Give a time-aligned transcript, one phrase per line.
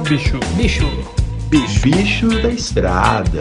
[0.00, 0.04] Bicho.
[0.04, 0.40] Bicho.
[0.56, 0.84] Bicho.
[1.50, 1.82] Bicho.
[1.82, 3.40] Bicho da estrada.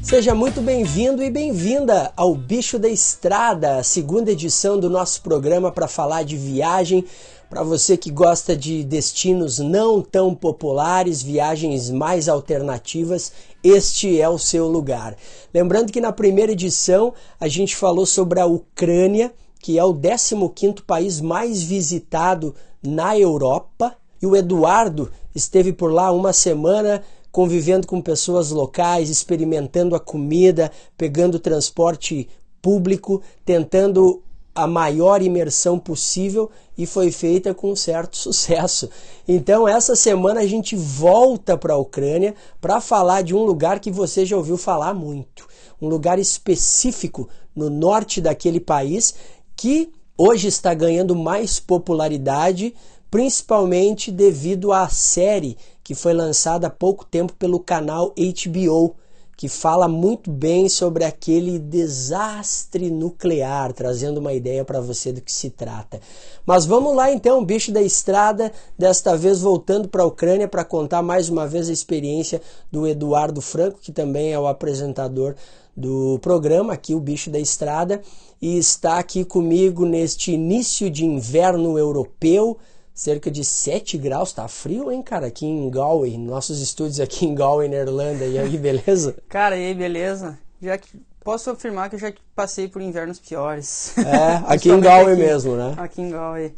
[0.00, 5.88] Seja muito bem-vindo e bem-vinda ao Bicho da Estrada, segunda edição do nosso programa para
[5.88, 7.04] falar de viagem.
[7.50, 13.32] Para você que gosta de destinos não tão populares, viagens mais alternativas,
[13.62, 15.16] este é o seu lugar.
[15.52, 19.32] Lembrando que na primeira edição a gente falou sobre a Ucrânia,
[19.66, 26.12] que é o 15º país mais visitado na Europa, e o Eduardo esteve por lá
[26.12, 32.28] uma semana convivendo com pessoas locais, experimentando a comida, pegando transporte
[32.62, 34.22] público, tentando
[34.54, 36.48] a maior imersão possível
[36.78, 38.88] e foi feita com certo sucesso.
[39.26, 43.90] Então, essa semana a gente volta para a Ucrânia para falar de um lugar que
[43.90, 45.44] você já ouviu falar muito,
[45.82, 49.14] um lugar específico no norte daquele país
[49.56, 52.74] que hoje está ganhando mais popularidade,
[53.10, 58.96] principalmente devido à série que foi lançada há pouco tempo pelo canal HBO,
[59.36, 65.30] que fala muito bem sobre aquele desastre nuclear, trazendo uma ideia para você do que
[65.30, 66.00] se trata.
[66.46, 71.02] Mas vamos lá então, bicho da estrada, desta vez voltando para a Ucrânia para contar
[71.02, 72.40] mais uma vez a experiência
[72.72, 75.34] do Eduardo Franco, que também é o apresentador
[75.76, 78.00] do programa aqui, o Bicho da Estrada,
[78.40, 82.56] e está aqui comigo neste início de inverno europeu
[82.96, 87.34] cerca de 7 graus, tá frio, hein, cara, aqui em Galway, nossos estúdios aqui em
[87.34, 88.24] Galway, na Irlanda.
[88.24, 89.14] E aí, beleza?
[89.28, 90.38] Cara, e aí, beleza?
[90.62, 90.88] Já que
[91.22, 93.92] posso afirmar que eu já passei por invernos piores.
[93.98, 95.74] É, aqui em Galway aqui, mesmo, né?
[95.76, 96.54] Aqui em Galway.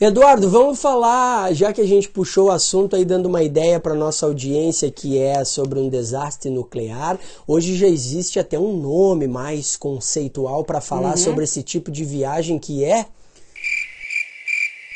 [0.00, 3.94] Eduardo, vamos falar, já que a gente puxou o assunto aí dando uma ideia para
[3.94, 7.18] nossa audiência que é sobre um desastre nuclear.
[7.46, 11.16] Hoje já existe até um nome mais conceitual para falar uhum.
[11.16, 13.06] sobre esse tipo de viagem que é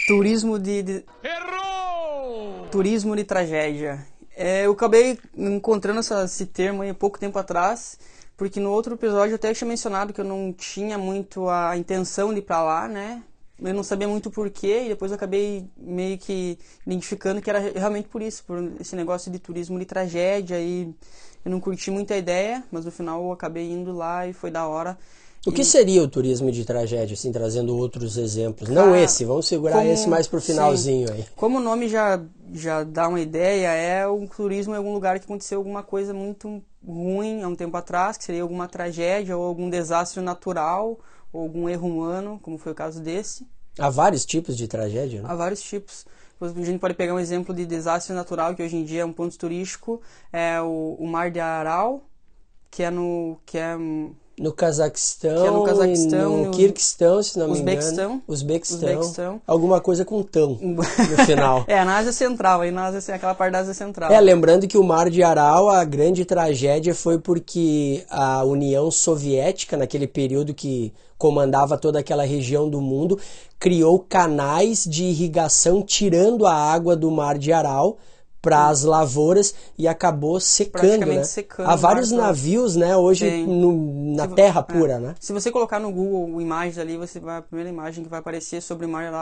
[0.09, 1.05] Turismo de, de...
[1.23, 2.67] Errou!
[2.71, 4.07] Turismo de tragédia.
[4.35, 7.99] É, eu acabei encontrando essa, esse termo aí pouco tempo atrás,
[8.35, 12.33] porque no outro episódio eu até tinha mencionado que eu não tinha muito a intenção
[12.33, 13.23] de ir pra lá, né?
[13.63, 18.09] Eu não sabia muito porquê e depois eu acabei meio que identificando que era realmente
[18.09, 20.95] por isso, por esse negócio de turismo de tragédia e
[21.45, 24.51] eu não curti muito a ideia, mas no final eu acabei indo lá e foi
[24.51, 24.97] da hora.
[25.47, 28.69] O que seria o turismo de tragédia, assim, trazendo outros exemplos?
[28.69, 31.15] Não esse, vamos segurar como, esse mais pro finalzinho sim.
[31.15, 31.27] aí.
[31.37, 32.21] Como o nome já,
[32.53, 36.63] já dá uma ideia, é um turismo em algum lugar que aconteceu alguma coisa muito
[36.87, 40.99] ruim há um tempo atrás, que seria alguma tragédia ou algum desastre natural
[41.33, 43.47] ou algum erro humano, como foi o caso desse.
[43.79, 45.29] Há vários tipos de tragédia, né?
[45.31, 46.05] Há vários tipos.
[46.41, 49.13] A gente pode pegar um exemplo de desastre natural, que hoje em dia é um
[49.13, 50.01] ponto turístico,
[50.33, 52.03] é o, o Mar de Aral,
[52.71, 53.39] que é no...
[53.45, 53.77] Que é,
[54.39, 58.23] no Cazaquistão, que é no Cazaquistão, no Kirguistão, se não me Uzbequistão, engano.
[58.27, 58.89] Uzbequistão.
[58.89, 59.43] Uzbequistão.
[59.47, 60.83] Alguma coisa com tão no
[61.25, 61.65] final.
[61.69, 64.11] é, na Ásia Central, aí na Ásia, aquela parte da Ásia Central.
[64.13, 69.77] É, lembrando que o Mar de Aral, a grande tragédia foi porque a União Soviética,
[69.77, 73.19] naquele período que comandava toda aquela região do mundo,
[73.59, 77.99] criou canais de irrigação tirando a água do Mar de Aral
[78.41, 81.25] para as lavouras e acabou secando, né?
[81.25, 84.73] secando Há vários navios, né, hoje no, na terra é.
[84.73, 85.15] pura, né?
[85.21, 88.63] Se você colocar no Google imagens ali, você vai a primeira imagem que vai aparecer
[88.63, 89.13] sobre o Mar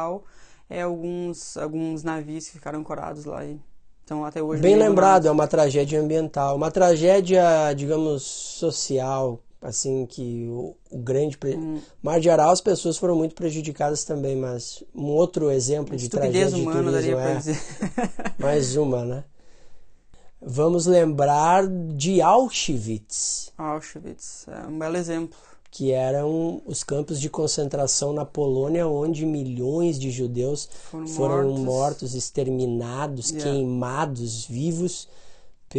[0.69, 3.61] é alguns alguns navios que ficaram ancorados lá e
[4.05, 10.47] então até hoje Bem lembrado, é uma tragédia ambiental, uma tragédia, digamos, social, assim que
[10.49, 11.57] o, o grande pre...
[11.57, 11.81] hum.
[12.01, 16.57] Mar de Aral as pessoas foram muito prejudicadas também mas um outro exemplo de tragédia
[16.57, 17.41] humana, de turismo é
[18.39, 19.25] mais uma né
[20.41, 25.37] vamos lembrar de Auschwitz Auschwitz é um belo exemplo
[25.69, 31.65] que eram os campos de concentração na Polônia onde milhões de judeus foram, foram mortos.
[31.65, 32.15] mortos.
[32.15, 33.51] exterminados yeah.
[33.51, 35.09] queimados vivos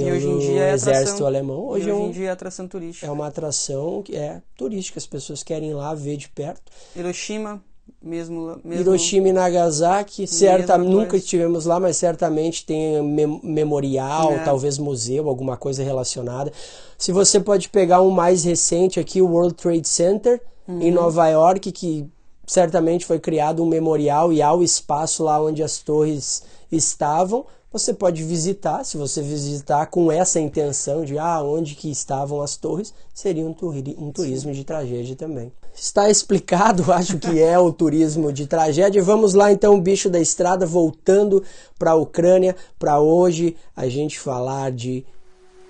[0.05, 1.67] pelo hoje em dia é exército atração, alemão.
[1.67, 3.05] Hoje, hoje é em dia é atração turística.
[3.05, 6.71] É uma atração que é turística, as pessoas querem ir lá ver de perto.
[6.95, 7.61] Hiroshima,
[8.01, 14.43] mesmo, mesmo Hiroshima e Nagasaki, certa, nunca estivemos lá, mas certamente tem mem memorial, é.
[14.43, 16.51] talvez museu, alguma coisa relacionada.
[16.97, 20.81] Se você pode pegar um mais recente aqui, o World Trade Center uhum.
[20.81, 22.07] em Nova York, que
[22.45, 27.93] certamente foi criado um memorial e há o espaço lá onde as torres estavam você
[27.93, 32.93] pode visitar, se você visitar com essa intenção de ah, onde que estavam as torres,
[33.13, 35.51] seria um, turi um turismo de tragédia também.
[35.75, 39.03] Está explicado, acho que é o turismo de tragédia.
[39.03, 41.43] Vamos lá então, bicho da estrada, voltando
[41.77, 45.05] para a Ucrânia, para hoje a gente falar de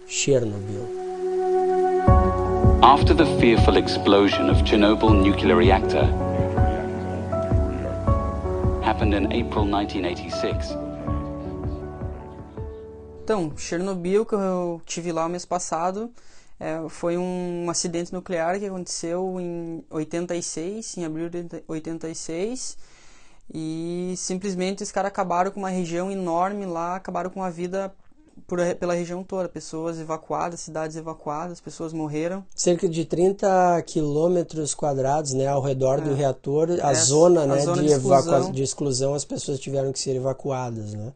[0.05, 0.87] Chernobyl.
[2.81, 6.05] After the fearful explosion of Chernobyl nuclear reactor,
[8.83, 10.86] happened in April 1986.
[13.27, 16.09] Então, Chernobyl, que eu tive lá o mês passado,
[16.57, 22.77] é, foi um acidente nuclear que aconteceu em 86, em abril de 86,
[23.53, 27.93] e simplesmente os caras acabaram com uma região enorme lá, acabaram com a vida
[28.47, 32.45] por, pela região toda, pessoas evacuadas, cidades evacuadas, pessoas morreram.
[32.55, 36.01] Cerca de 30 quilômetros quadrados, né, ao redor é.
[36.01, 38.51] do reator, a é, zona, a né, zona de, de, exclusão.
[38.53, 41.11] de exclusão, as pessoas tiveram que ser evacuadas, né.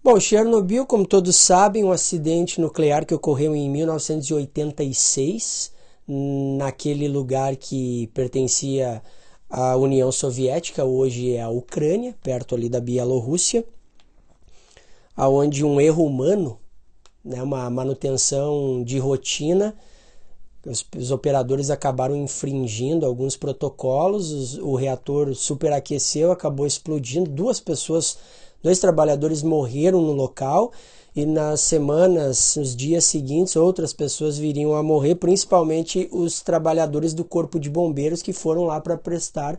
[0.00, 5.72] Bom, Chernobyl, como todos sabem, um acidente nuclear que ocorreu em 1986,
[6.56, 9.02] naquele lugar que pertencia
[9.50, 13.64] à União Soviética, hoje é a Ucrânia, perto ali da Bielorrússia,
[15.16, 16.60] aonde um erro humano,
[17.24, 19.74] né, uma manutenção de rotina,
[20.64, 28.16] os, os operadores acabaram infringindo alguns protocolos, os, o reator superaqueceu, acabou explodindo, duas pessoas
[28.62, 30.72] Dois trabalhadores morreram no local
[31.14, 37.24] e nas semanas, nos dias seguintes, outras pessoas viriam a morrer, principalmente os trabalhadores do
[37.24, 39.58] Corpo de Bombeiros que foram lá para prestar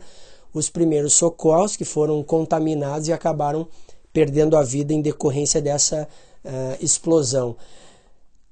[0.52, 3.66] os primeiros socorros, que foram contaminados e acabaram
[4.12, 6.08] perdendo a vida em decorrência dessa
[6.44, 7.56] uh, explosão.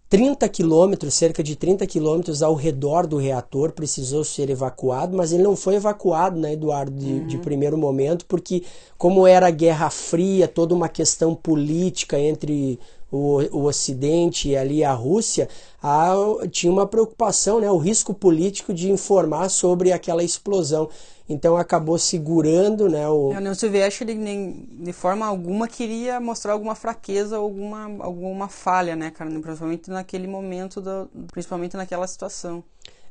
[0.08, 5.42] 30 quilômetros, cerca de 30 quilômetros ao redor do reator precisou ser evacuado, mas ele
[5.42, 7.26] não foi evacuado, né, Eduardo, de, uhum.
[7.26, 8.62] de primeiro momento, porque
[8.96, 12.78] como era a Guerra Fria, toda uma questão política entre
[13.12, 15.46] o, o Ocidente e ali a Rússia,
[15.82, 16.14] há,
[16.50, 20.88] tinha uma preocupação, né, o risco político de informar sobre aquela explosão
[21.28, 23.08] então acabou segurando, né?
[23.08, 23.32] O...
[23.32, 29.10] A União Soviética de, de forma alguma queria mostrar alguma fraqueza, alguma alguma falha, né,
[29.10, 32.64] cara, principalmente naquele momento, do, principalmente naquela situação.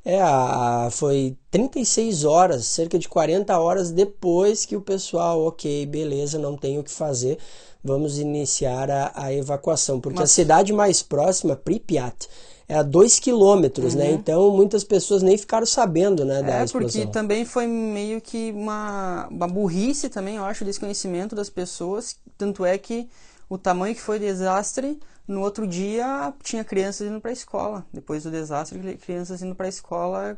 [0.04, 6.40] É, a, foi 36 horas, cerca de 40 horas depois que o pessoal, ok, beleza,
[6.40, 7.38] não tem o que fazer,
[7.84, 10.00] vamos iniciar a, a evacuação.
[10.00, 10.31] Porque Mas...
[10.31, 12.30] a cidade mais próxima, Pripyat,
[12.69, 14.06] é a 2 quilômetros, né?
[14.06, 14.12] uhum.
[14.12, 14.16] né?
[14.16, 17.02] Então muitas pessoas nem ficaram sabendo, né, da é, explosão.
[17.02, 22.66] porque também foi meio que uma, uma burrice também, eu acho, desconhecimento das pessoas, tanto
[22.66, 23.08] é que
[23.50, 27.86] o tamanho que foi o desastre, no outro dia tinha crianças indo para a escola.
[27.94, 30.38] Depois do desastre, crianças indo para a escola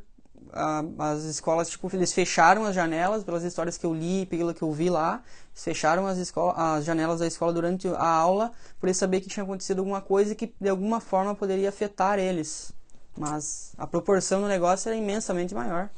[0.97, 4.71] as escolas, tipo, eles fecharam as janelas, pelas histórias que eu li, pelo que eu
[4.71, 5.21] vi lá,
[5.63, 10.01] fecharam as, as janelas da escola durante a aula, por saber que tinha acontecido alguma
[10.01, 12.71] coisa que de alguma forma poderia afetar eles.
[13.17, 15.89] Mas a proporção do negócio era imensamente maior.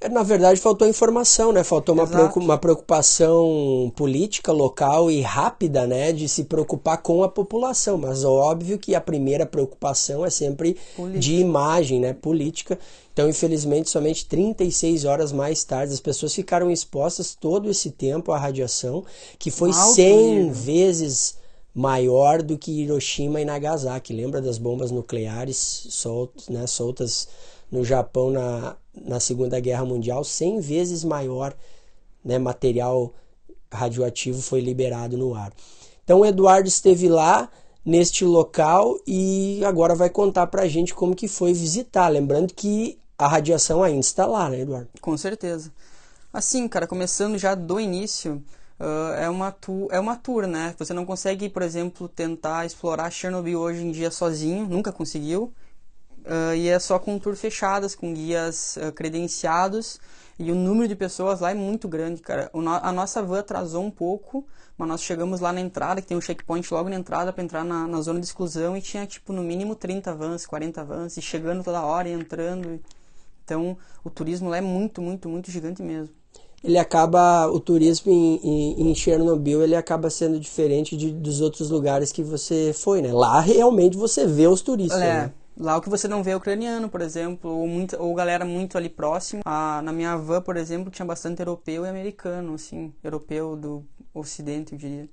[0.00, 1.64] É, na verdade, faltou informação, né?
[1.64, 2.04] Faltou uma,
[2.36, 6.12] uma preocupação política local e rápida, né?
[6.12, 7.96] De se preocupar com a população.
[7.96, 11.20] Mas óbvio que a primeira preocupação é sempre política.
[11.20, 12.12] de imagem, né?
[12.12, 12.78] Política.
[13.12, 18.38] Então, infelizmente, somente 36 horas mais tarde, as pessoas ficaram expostas todo esse tempo à
[18.38, 19.04] radiação,
[19.38, 20.52] que foi Alto 100 nível.
[20.52, 21.36] vezes
[21.74, 24.12] maior do que Hiroshima e Nagasaki.
[24.12, 27.28] Lembra das bombas nucleares soltas, né, soltas
[27.74, 30.22] no Japão na, na Segunda Guerra Mundial?
[30.22, 31.54] 100 vezes maior
[32.24, 33.12] né, material
[33.70, 35.52] radioativo foi liberado no ar.
[36.04, 37.50] Então, o Eduardo esteve lá
[37.84, 42.08] neste local e agora vai contar pra gente como que foi visitar.
[42.08, 44.88] Lembrando que a radiação ainda está lá, né, Eduardo?
[45.00, 45.72] Com certeza.
[46.32, 48.42] Assim, cara, começando já do início,
[48.78, 50.74] uh, é, uma tu, é uma tour, né?
[50.78, 55.52] Você não consegue, por exemplo, tentar explorar Chernobyl hoje em dia sozinho, nunca conseguiu.
[56.24, 60.00] Uh, e é só com tour fechadas, com guias uh, credenciados.
[60.38, 62.50] E o número de pessoas lá é muito grande, cara.
[62.52, 64.44] No, a nossa van atrasou um pouco,
[64.76, 67.64] mas nós chegamos lá na entrada, que tem um checkpoint logo na entrada para entrar
[67.64, 71.22] na, na, zona de exclusão, e tinha, tipo, no mínimo 30 vans, 40 vans, e
[71.22, 72.80] chegando toda hora e entrando.
[73.44, 76.12] Então, o turismo lá é muito, muito, muito gigante mesmo.
[76.64, 81.68] Ele acaba, o turismo em, em, em Chernobyl, ele acaba sendo diferente de, dos outros
[81.70, 83.12] lugares que você foi, né?
[83.12, 85.04] Lá realmente você vê os turistas, é.
[85.04, 85.32] né?
[85.56, 88.76] Lá o que você não vê é ucraniano, por exemplo, ou, muito, ou galera muito
[88.76, 89.42] ali próximo.
[89.44, 94.72] Ah, na minha van, por exemplo, tinha bastante europeu e americano, assim, europeu do ocidente,
[94.72, 95.08] eu diria.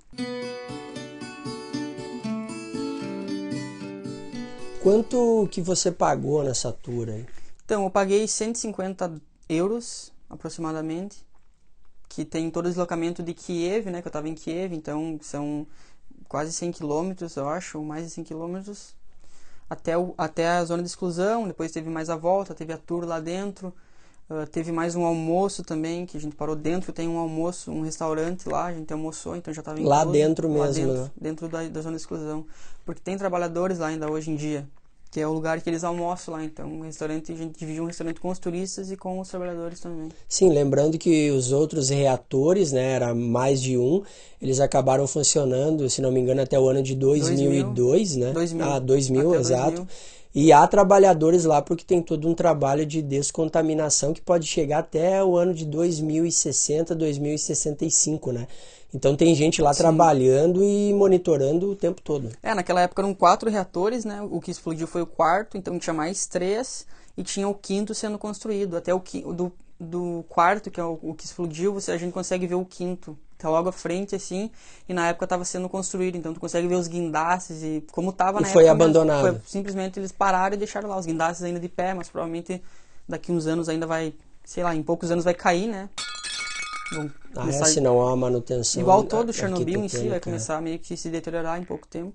[4.81, 7.27] Quanto que você pagou nessa tour aí?
[7.63, 11.23] Então, eu paguei 150 euros aproximadamente,
[12.09, 15.67] que tem todo o deslocamento de Kiev, né, que eu estava em Kiev, então são
[16.27, 18.95] quase 100 quilômetros, eu acho, ou mais de 100 quilômetros,
[19.71, 23.05] até, o, até a zona de exclusão, depois teve mais a volta, teve a tour
[23.05, 23.73] lá dentro,
[24.29, 27.81] uh, teve mais um almoço também, que a gente parou dentro, tem um almoço, um
[27.81, 31.11] restaurante lá, a gente almoçou, então já estava Lá dentro mesmo, lá dentro, né?
[31.15, 32.45] dentro da, da zona de exclusão,
[32.85, 34.67] porque tem trabalhadores lá ainda hoje em dia,
[35.11, 36.43] que é o lugar que eles almoçam lá.
[36.43, 39.81] Então, o restaurante, a gente dividiu um restaurante com os turistas e com os trabalhadores
[39.81, 40.09] também.
[40.27, 44.01] Sim, lembrando que os outros reatores, né, era mais de um,
[44.41, 48.33] eles acabaram funcionando, se não me engano, até o ano de 2002, 2000, né?
[48.33, 48.65] 2000.
[48.65, 49.75] Ah, 2000, exato.
[49.75, 49.87] 2000.
[50.33, 55.21] E há trabalhadores lá porque tem todo um trabalho de descontaminação que pode chegar até
[55.21, 58.47] o ano de 2060, 2065, né?
[58.93, 59.83] Então tem gente lá Sim.
[59.83, 62.29] trabalhando e monitorando o tempo todo.
[62.43, 64.21] É, naquela época eram quatro reatores, né?
[64.29, 66.85] O que explodiu foi o quarto, então tinha mais três
[67.17, 68.75] e tinha o quinto sendo construído.
[68.75, 68.99] Até o
[69.33, 72.65] do, do quarto, que é o, o que explodiu, você, a gente consegue ver o
[72.65, 73.17] quinto.
[73.37, 74.51] Tá logo à frente, assim,
[74.87, 78.39] e na época estava sendo construído, então tu consegue ver os guindastes e como estava
[78.39, 79.23] na e foi abandonado.
[79.23, 82.61] Mesmo, foi, simplesmente eles pararam e deixaram lá os guindastes ainda de pé, mas provavelmente
[83.09, 84.13] daqui uns anos ainda vai,
[84.45, 85.89] sei lá, em poucos anos vai cair, né?
[87.35, 88.81] Ah, é, se não há manutenção.
[88.81, 92.13] Igual todo Chernobyl em si vai começar meio que se deteriorar em pouco tempo.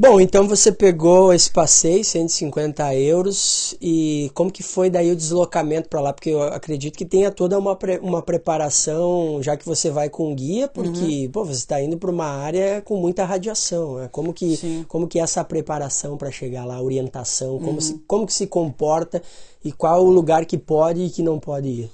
[0.00, 5.88] Bom, então você pegou esse passeio, 150 euros, e como que foi daí o deslocamento
[5.88, 6.12] para lá?
[6.12, 10.32] Porque eu acredito que tenha toda uma, pre uma preparação, já que você vai com
[10.36, 11.32] guia, porque uhum.
[11.32, 13.96] pô, você está indo para uma área com muita radiação.
[13.96, 14.08] Né?
[14.12, 17.80] Como, que, como que é essa preparação para chegar lá, orientação, como, uhum.
[17.80, 19.20] se, como que se comporta
[19.64, 21.90] e qual o lugar que pode e que não pode ir?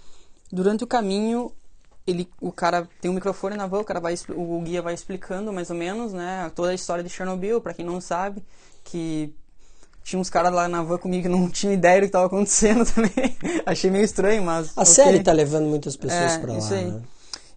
[0.52, 1.50] Durante o caminho,
[2.06, 5.52] ele, o cara tem um microfone na van, o cara vai, o guia vai explicando
[5.52, 8.42] mais ou menos, né, toda a história de Chernobyl, para quem não sabe,
[8.82, 9.34] que
[10.02, 12.84] tinha uns caras lá na van comigo que não tinha ideia do que estava acontecendo
[12.92, 13.36] também.
[13.64, 14.94] Achei meio estranho, mas A okay.
[14.94, 16.58] série tá levando muitas pessoas é, para lá.
[16.58, 16.84] Isso aí.
[16.84, 17.02] Né?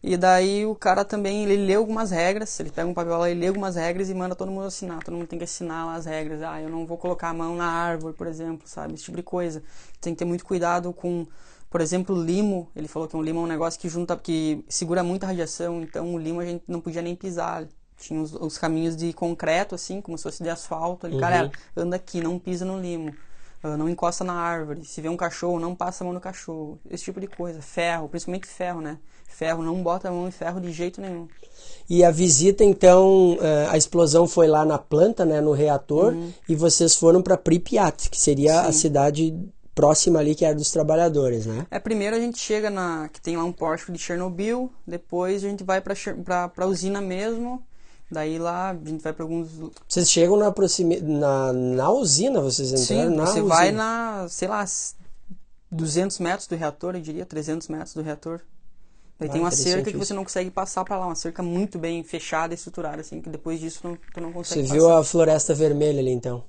[0.02, 3.42] E daí o cara também, ele lê algumas regras, ele pega um papel lá, ele
[3.42, 5.04] lê algumas regras e manda todo mundo assinar.
[5.04, 6.42] Todo mundo tem que assinar lá as regras.
[6.42, 8.94] Ah, eu não vou colocar a mão na árvore, por exemplo, sabe?
[8.94, 9.62] Esse tipo de coisa.
[10.00, 11.26] Tem que ter muito cuidado com
[11.70, 14.64] por exemplo, o limo, ele falou que um limo é um negócio que junta, que
[14.70, 17.68] segura muita radiação, então o limo a gente não podia nem pisar.
[17.98, 21.08] Tinha os, os caminhos de concreto, assim, como se fosse de asfalto.
[21.08, 21.22] Ele, uhum.
[21.22, 23.14] cara, anda aqui, não pisa no limo.
[23.64, 24.86] Uh, não encosta na árvore.
[24.86, 26.80] Se vê um cachorro, não passa a mão no cachorro.
[26.90, 27.60] Esse tipo de coisa.
[27.60, 29.00] Ferro, principalmente ferro, né?
[29.28, 31.28] Ferro, não bota a mão em ferro de jeito nenhum.
[31.90, 36.32] E a visita, então, eh, a explosão foi lá na planta, né, no reator, uhum.
[36.48, 38.68] e vocês foram para Pripyat, que seria Sim.
[38.68, 39.36] a cidade
[39.78, 41.68] próxima ali que era dos trabalhadores, né?
[41.70, 45.50] É, primeiro a gente chega na que tem lá um pórtico de Chernobyl, depois a
[45.50, 45.94] gente vai para
[46.50, 47.62] para usina mesmo.
[48.10, 49.50] Daí lá a gente vai para alguns
[49.88, 53.56] Vocês chegam na proximidade na, na usina, vocês entraram Sim, na você usina.
[53.56, 54.66] vai na, sei lá,
[55.70, 58.40] 200 metros do reator, eu diria, 300 metros do reator.
[59.20, 61.78] Daí ah, tem uma cerca que você não consegue passar para lá, uma cerca muito
[61.78, 64.74] bem fechada e estruturada, assim, que depois disso não, tu não consegue Você passar.
[64.74, 66.44] viu a floresta vermelha ali então?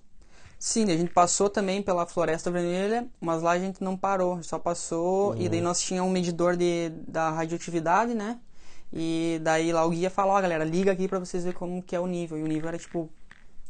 [0.59, 4.59] Sim, a gente passou também pela Floresta Vermelha, mas lá a gente não parou, só
[4.59, 5.41] passou uhum.
[5.41, 8.41] e daí nós tínhamos um medidor de, da radioatividade, né?
[8.93, 11.83] E daí lá o guia falou, ó oh, galera, liga aqui para vocês verem como
[11.83, 12.39] que é o nível.
[12.39, 13.11] E o nível era tipo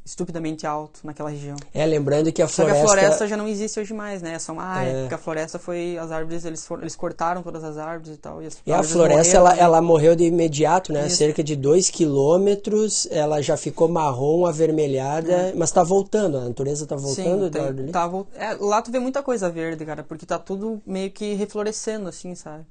[0.08, 1.56] estupidamente alto naquela região.
[1.74, 2.80] É, lembrando que a floresta...
[2.80, 4.32] Só que a floresta já não existe hoje mais, né?
[4.34, 5.00] É só uma área, é.
[5.02, 5.98] porque a floresta foi...
[5.98, 8.42] As árvores, eles, for, eles cortaram todas as árvores e tal.
[8.42, 9.60] E, e a floresta, ela, né?
[9.60, 11.06] ela morreu de imediato, né?
[11.06, 11.16] Isso.
[11.16, 15.52] Cerca de 2 quilômetros, ela já ficou marrom, avermelhada, é.
[15.54, 17.50] mas tá voltando, a natureza tá voltando, Sim?
[17.50, 21.34] Tem, tá, é, lá tu vê muita coisa verde, cara, porque tá tudo meio que
[21.34, 22.64] reflorescendo, assim, sabe?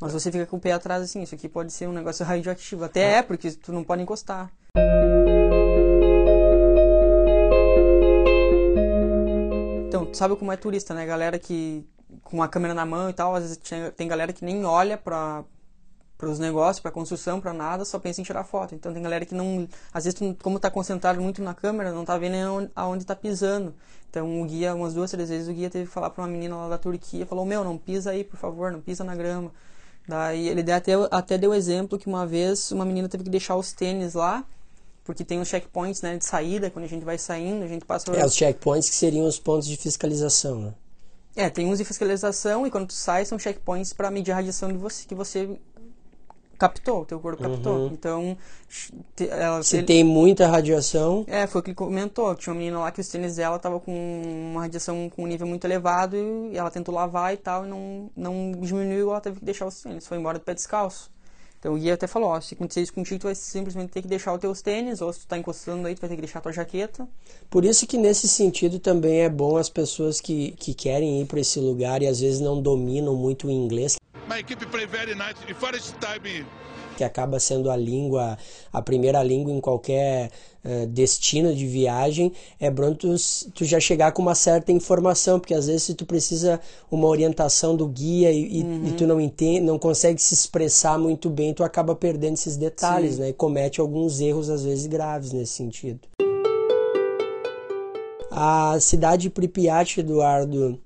[0.00, 2.84] Mas você fica com o pé atrás, assim, isso aqui pode ser um negócio radioativo.
[2.84, 3.18] Até ah.
[3.18, 4.50] é, porque tu não pode encostar.
[10.08, 11.04] Então, sabe como é turista, né?
[11.06, 11.86] Galera que
[12.22, 13.60] com a câmera na mão e tal, às vezes
[13.94, 15.44] tem galera que nem olha para
[16.16, 18.74] para os negócios, para construção, para nada, só pensa em tirar foto.
[18.74, 22.18] Então tem galera que não, às vezes como está concentrado muito na câmera, não está
[22.18, 23.72] vendo aonde está pisando.
[24.10, 26.56] Então o guia, umas duas, três vezes o guia teve que falar para uma menina
[26.56, 29.52] lá da Turquia, falou: "Meu, não pisa aí, por favor, não pisa na grama".
[30.08, 33.72] Daí ele até até deu exemplo que uma vez uma menina teve que deixar os
[33.72, 34.44] tênis lá
[35.08, 38.12] porque tem os checkpoints né, de saída, quando a gente vai saindo, a gente passa...
[38.12, 40.74] É, os checkpoints que seriam os pontos de fiscalização, né?
[41.34, 44.70] É, tem uns de fiscalização e quando tu sai são checkpoints para medir a radiação
[44.70, 45.58] de você, que você
[46.58, 47.74] captou, teu corpo captou.
[47.74, 47.86] Uhum.
[47.86, 48.36] Então,
[49.30, 51.24] ela, se ele, tem muita radiação.
[51.26, 52.34] É, foi o que ele comentou.
[52.34, 53.92] Tinha uma menina lá que os tênis dela tava com
[54.52, 56.16] uma radiação com um nível muito elevado
[56.52, 59.80] e ela tentou lavar e tal e não não diminuiu, ela teve que deixar os
[59.80, 61.10] tênis, foi embora do pé descalço.
[61.58, 64.08] Então o guia até falou, ó, se acontecer isso contigo, tu vai simplesmente ter que
[64.08, 66.38] deixar os teus tênis, ou se tu tá encostando aí, tu vai ter que deixar
[66.38, 67.06] a tua jaqueta.
[67.50, 71.40] Por isso que nesse sentido também é bom as pessoas que, que querem ir para
[71.40, 73.96] esse lugar e às vezes não dominam muito o inglês.
[74.28, 75.34] My equipe play very nice.
[76.00, 76.44] time
[76.98, 78.36] que acaba sendo a língua,
[78.72, 80.32] a primeira língua em qualquer
[80.64, 83.14] uh, destino de viagem, é bom tu,
[83.54, 87.76] tu, já chegar com uma certa informação, porque às vezes se tu precisa uma orientação
[87.76, 88.88] do guia e, uhum.
[88.88, 93.14] e tu não entende, não consegue se expressar muito bem, tu acaba perdendo esses detalhes,
[93.14, 93.20] Sim.
[93.20, 93.28] né?
[93.28, 96.00] E comete alguns erros às vezes graves nesse sentido.
[98.32, 100.80] A cidade de Pripyat, Eduardo,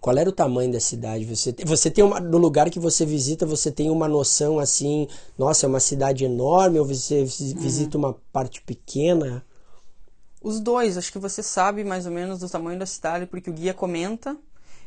[0.00, 1.24] qual era o tamanho da cidade?
[1.24, 5.66] Você, você tem uma, no lugar que você visita, você tem uma noção assim, nossa,
[5.66, 9.44] é uma cidade enorme, ou você visita uma parte pequena?
[10.42, 13.52] Os dois, acho que você sabe mais ou menos do tamanho da cidade, porque o
[13.52, 14.36] guia comenta,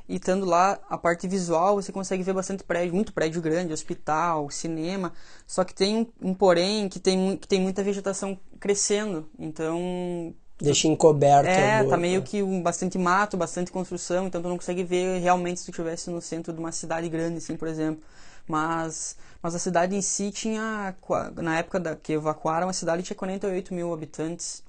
[0.08, 4.50] e estando lá, a parte visual, você consegue ver bastante prédio, muito prédio grande, hospital,
[4.50, 5.13] cinema,
[5.46, 10.88] só que tem um, um porém que tem, que tem muita vegetação crescendo, então Deixa
[10.88, 11.48] encoberto.
[11.48, 15.60] É, tá meio que um, bastante mato, bastante construção, então tu não consegue ver realmente
[15.62, 18.04] se tu estivesse no centro de uma cidade grande, assim, por exemplo.
[18.46, 20.96] Mas, mas a cidade em si tinha,
[21.36, 24.63] na época da, que evacuaram, a cidade tinha 48 mil habitantes.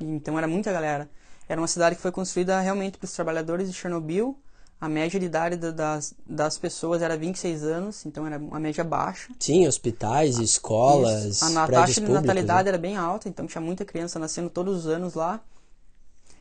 [0.00, 1.08] Então era muita galera.
[1.48, 4.38] Era uma cidade que foi construída realmente para os trabalhadores de Chernobyl.
[4.82, 9.32] A média de idade das, das pessoas era 26 anos, então era uma média baixa.
[9.38, 11.56] Sim, hospitais, escolas, Isso.
[11.56, 12.70] A taxa de natalidade né?
[12.70, 15.40] era bem alta, então tinha muita criança nascendo todos os anos lá.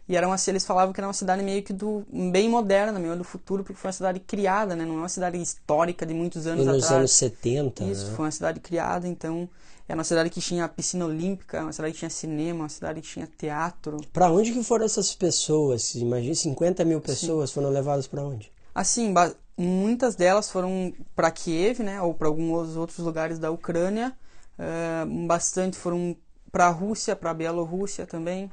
[0.09, 3.15] E era uma, eles falavam que era uma cidade meio que do bem moderna, meio
[3.15, 4.85] do futuro, porque foi uma cidade criada, né?
[4.85, 6.99] Não é uma cidade histórica de muitos anos e nos atrás.
[6.99, 8.15] anos 70, Isso, né?
[8.15, 9.47] foi uma cidade criada, então
[9.87, 13.07] era uma cidade que tinha piscina olímpica, uma cidade que tinha cinema, uma cidade que
[13.07, 13.97] tinha teatro.
[14.13, 15.95] Para onde que foram essas pessoas?
[15.95, 17.55] Imagina 50 mil pessoas Sim.
[17.55, 18.51] foram levadas para onde?
[18.73, 19.13] Assim,
[19.57, 24.15] muitas delas foram para Kiev, né, ou para alguns outros lugares da Ucrânia.
[24.57, 26.15] Uh, bastante foram
[26.51, 28.51] para a Rússia, para a Bielorrússia também.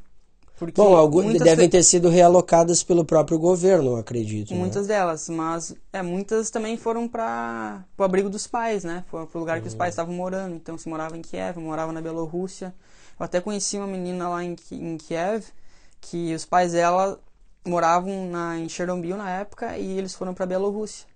[0.58, 4.52] Porque Bom, algumas devem ter sido realocadas pelo próprio governo, acredito.
[4.52, 4.58] Né?
[4.58, 4.94] Muitas né?
[4.94, 9.04] delas, mas é, muitas também foram para o abrigo dos pais, né?
[9.08, 10.56] Foi para o lugar que os pais estavam morando.
[10.56, 12.74] Então, se morava em Kiev, morava na Bielorrússia.
[13.18, 15.44] Eu até conheci uma menina lá em, em Kiev,
[16.00, 17.20] que os pais dela
[17.64, 21.06] moravam na, em Chernobyl na época e eles foram para a Bielorrússia.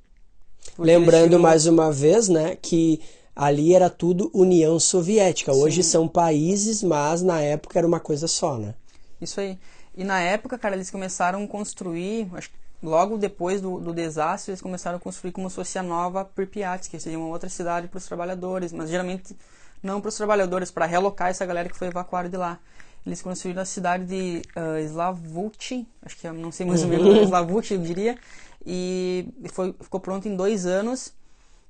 [0.79, 1.43] Lembrando tinham...
[1.43, 3.01] mais uma vez, né, que
[3.35, 5.53] ali era tudo União Soviética.
[5.53, 5.91] Hoje Sim.
[5.91, 8.75] são países, mas na época era uma coisa só, né?
[9.23, 9.59] Isso aí.
[9.97, 14.51] E na época, cara, eles começaram a construir, acho que logo depois do, do desastre,
[14.51, 17.87] eles começaram a construir como se fosse a nova Pripyat, que seria uma outra cidade
[17.87, 19.37] para os trabalhadores, mas geralmente
[19.83, 22.59] não para os trabalhadores, para relocar essa galera que foi evacuada de lá.
[23.07, 27.23] Eles construíram a cidade de uh, acho que não sei mais ou menos, uhum.
[27.23, 28.17] Slavutchi eu diria,
[28.65, 31.13] e foi, ficou pronto em dois anos.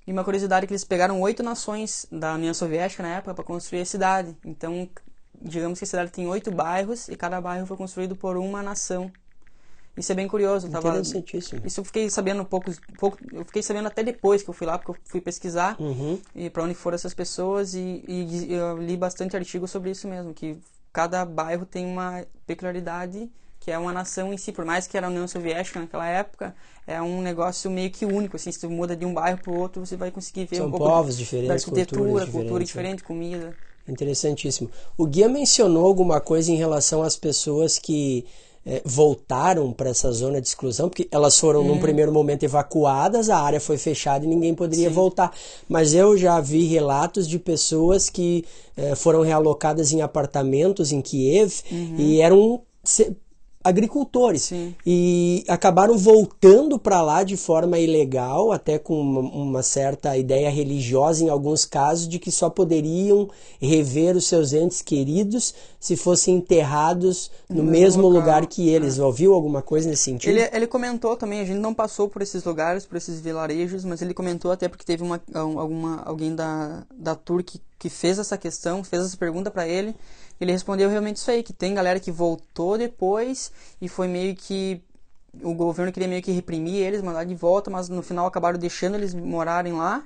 [0.07, 3.44] E uma curiosidade é que eles pegaram oito nações da União Soviética na época para
[3.44, 4.37] construir a cidade.
[4.44, 4.88] Então
[5.42, 9.11] digamos que a cidade tem oito bairros e cada bairro foi construído por uma nação.
[9.96, 10.70] Isso é bem curioso.
[10.70, 11.61] Tava, Interessantíssimo.
[11.64, 14.66] Isso eu fiquei sabendo um pouco, pouco, eu fiquei sabendo até depois que eu fui
[14.66, 16.18] lá, porque eu fui pesquisar uhum.
[16.35, 20.33] e para onde foram essas pessoas e, e, eu li bastante artigo sobre isso mesmo,
[20.33, 20.57] que
[20.92, 25.07] cada bairro tem uma peculiaridade que é uma nação em si, por mais que era
[25.07, 26.52] a União Soviética naquela época,
[26.85, 29.57] é um negócio meio que único, assim, se você muda de um bairro para o
[29.57, 32.64] outro, você vai conseguir ver São um pouco povos diferentes, da arquitetura, cultura né?
[32.64, 33.57] diferente, comida.
[33.88, 34.71] Interessantíssimo.
[34.97, 38.25] O guia mencionou alguma coisa em relação às pessoas que
[38.64, 41.68] é, voltaram para essa zona de exclusão, porque elas foram hum.
[41.68, 44.95] num primeiro momento evacuadas, a área foi fechada e ninguém poderia Sim.
[44.95, 45.35] voltar.
[45.68, 48.45] Mas eu já vi relatos de pessoas que
[48.77, 51.97] é, foram realocadas em apartamentos em Kiev uhum.
[51.99, 52.62] e eram
[53.64, 54.75] agricultores Sim.
[54.85, 61.25] e acabaram voltando para lá de forma ilegal, até com uma, uma, certa ideia religiosa
[61.25, 63.29] em alguns casos de que só poderiam
[63.61, 68.98] rever os seus entes queridos se fossem enterrados no, no mesmo lugar que eles.
[68.98, 69.03] É.
[69.03, 70.31] Ouviu alguma coisa nesse sentido?
[70.31, 74.03] Ele, ele comentou também, a gente não passou por esses lugares, por esses vilarejos, mas
[74.03, 78.37] ele comentou até porque teve uma, alguma, alguém da, da Tour que, que fez essa
[78.38, 79.94] questão, fez essa pergunta para ele
[80.44, 84.83] ele respondeu realmente isso aí, que tem galera que voltou depois e foi meio que
[85.42, 88.94] o governo queria meio que reprimir eles, mandar de volta, mas no final acabaram deixando
[88.96, 90.02] eles morarem lá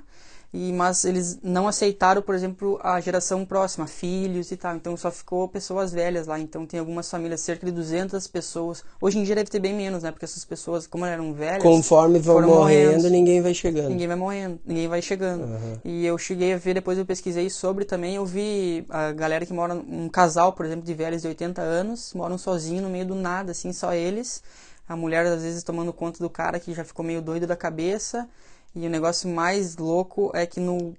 [0.57, 4.75] e, mas eles não aceitaram, por exemplo, a geração próxima, filhos e tal.
[4.75, 6.39] Então só ficou pessoas velhas lá.
[6.39, 8.83] Então tem algumas famílias, cerca de 200 pessoas.
[8.99, 10.09] Hoje em dia deve ter bem menos, né?
[10.09, 11.61] Porque essas pessoas, como eram velhas.
[11.61, 13.89] Conforme vão morrendo, morrendo, ninguém vai chegando.
[13.89, 15.43] Ninguém vai morrendo, ninguém vai chegando.
[15.43, 15.79] Uhum.
[15.85, 18.15] E eu cheguei a ver, depois eu pesquisei sobre também.
[18.15, 22.15] Eu vi a galera que mora, um casal, por exemplo, de velhos de 80 anos,
[22.15, 24.41] moram sozinhos no meio do nada, assim, só eles.
[24.89, 28.27] A mulher às vezes tomando conta do cara que já ficou meio doido da cabeça
[28.75, 30.95] e o negócio mais louco é que no,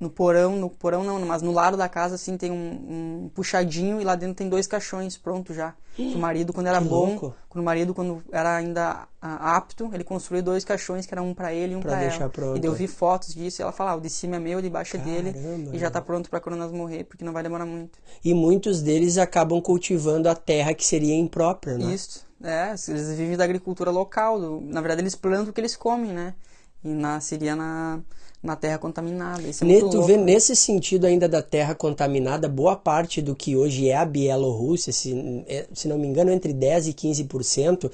[0.00, 4.00] no porão, no porão não, mas no lado da casa assim tem um, um puxadinho
[4.00, 5.74] e lá dentro tem dois caixões pronto já.
[5.98, 7.34] o marido quando era que bom, louco.
[7.48, 11.52] quando o marido quando era ainda apto, ele construiu dois caixões que era um para
[11.52, 12.30] ele e um para ela.
[12.30, 12.62] Pronto.
[12.62, 14.62] E eu vi fotos disso e ela falava, ah, o de cima é meu, o
[14.62, 15.34] de baixo é dele
[15.72, 17.98] e já tá pronto para nós morrer, porque não vai demorar muito.
[18.24, 21.92] E muitos deles acabam cultivando a terra que seria imprópria, né?
[21.92, 22.26] Isso.
[22.40, 26.12] É, eles vivem da agricultura local, do, na verdade eles plantam o que eles comem,
[26.12, 26.34] né?
[26.84, 28.00] E nasceria na,
[28.42, 29.42] na terra contaminada.
[29.42, 33.56] Isso é Ne- tu vê nesse sentido ainda da terra contaminada, boa parte do que
[33.56, 37.90] hoje é a Bielorrússia, se, é, se não me engano, entre 10 e 15%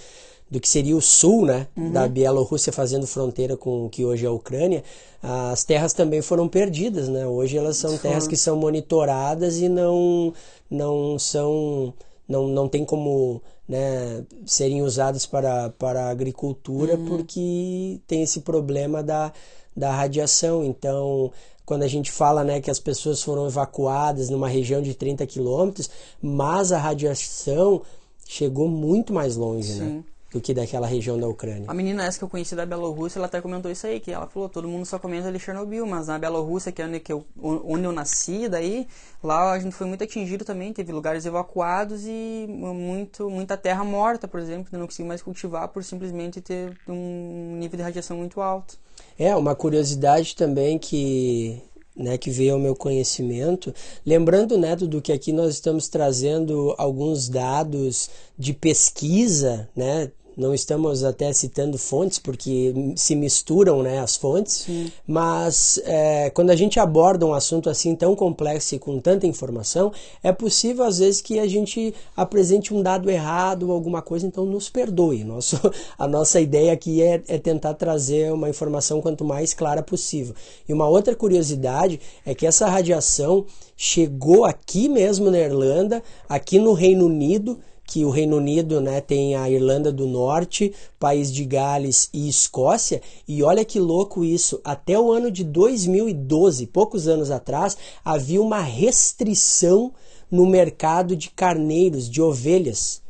[0.51, 4.29] do que seria o sul né, da Bielorrússia fazendo fronteira com o que hoje é
[4.29, 4.85] a Ucrânia,
[5.23, 7.09] as terras também foram perdidas.
[7.09, 7.27] Né?
[7.27, 10.33] Hoje elas são terras que são monitoradas e não,
[10.71, 11.95] não são.
[12.29, 19.03] Não, não tem como né, serem usadas para, para a agricultura porque tem esse problema
[19.03, 19.33] da,
[19.77, 20.65] da radiação.
[20.65, 21.31] Então,
[21.65, 25.91] quando a gente fala né, que as pessoas foram evacuadas numa região de 30 quilômetros,
[26.21, 27.83] mas a radiação
[28.27, 30.05] chegou muito mais longe né, Sim.
[30.35, 31.67] Do que daquela região da Ucrânia.
[31.69, 34.27] A menina essa que eu conheci da Bielorrússia, ela até comentou isso aí, que ela
[34.27, 37.85] falou, todo mundo só comenta de Chernobyl, mas na Bielorrússia, que é onde, eu, onde
[37.85, 38.89] eu nasci, daí,
[39.23, 44.27] lá a gente foi muito atingido também, teve lugares evacuados e muito, muita terra morta,
[44.27, 48.41] por exemplo, que não conseguiu mais cultivar por simplesmente ter um nível de radiação muito
[48.41, 48.77] alto.
[49.17, 51.63] É, uma curiosidade também que,
[51.95, 53.73] né, que veio ao meu conhecimento,
[54.05, 61.05] lembrando, né, do que aqui nós estamos trazendo alguns dados de pesquisa, né, não estamos
[61.05, 64.67] até citando fontes porque se misturam né, as fontes,
[65.07, 69.93] mas é, quando a gente aborda um assunto assim tão complexo e com tanta informação,
[70.23, 74.45] é possível às vezes que a gente apresente um dado errado ou alguma coisa, então
[74.45, 75.25] nos perdoe.
[75.25, 75.59] Nosso,
[75.99, 80.35] a nossa ideia aqui é, é tentar trazer uma informação quanto mais clara possível.
[80.69, 86.73] E uma outra curiosidade é que essa radiação chegou aqui mesmo na Irlanda, aqui no
[86.73, 87.59] Reino Unido
[87.95, 93.01] que o Reino Unido né, tem a Irlanda do Norte, País de Gales e Escócia.
[93.29, 98.59] E olha que louco isso, até o ano de 2012, poucos anos atrás, havia uma
[98.59, 99.93] restrição
[100.29, 103.01] no mercado de carneiros, de ovelhas.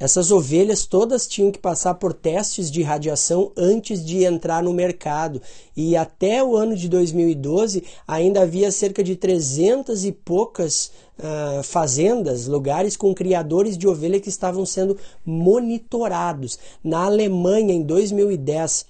[0.00, 5.42] Essas ovelhas todas tinham que passar por testes de radiação antes de entrar no mercado.
[5.76, 12.46] E até o ano de 2012 ainda havia cerca de 300 e poucas uh, fazendas,
[12.46, 16.58] lugares com criadores de ovelha que estavam sendo monitorados.
[16.82, 18.86] Na Alemanha, em 2010,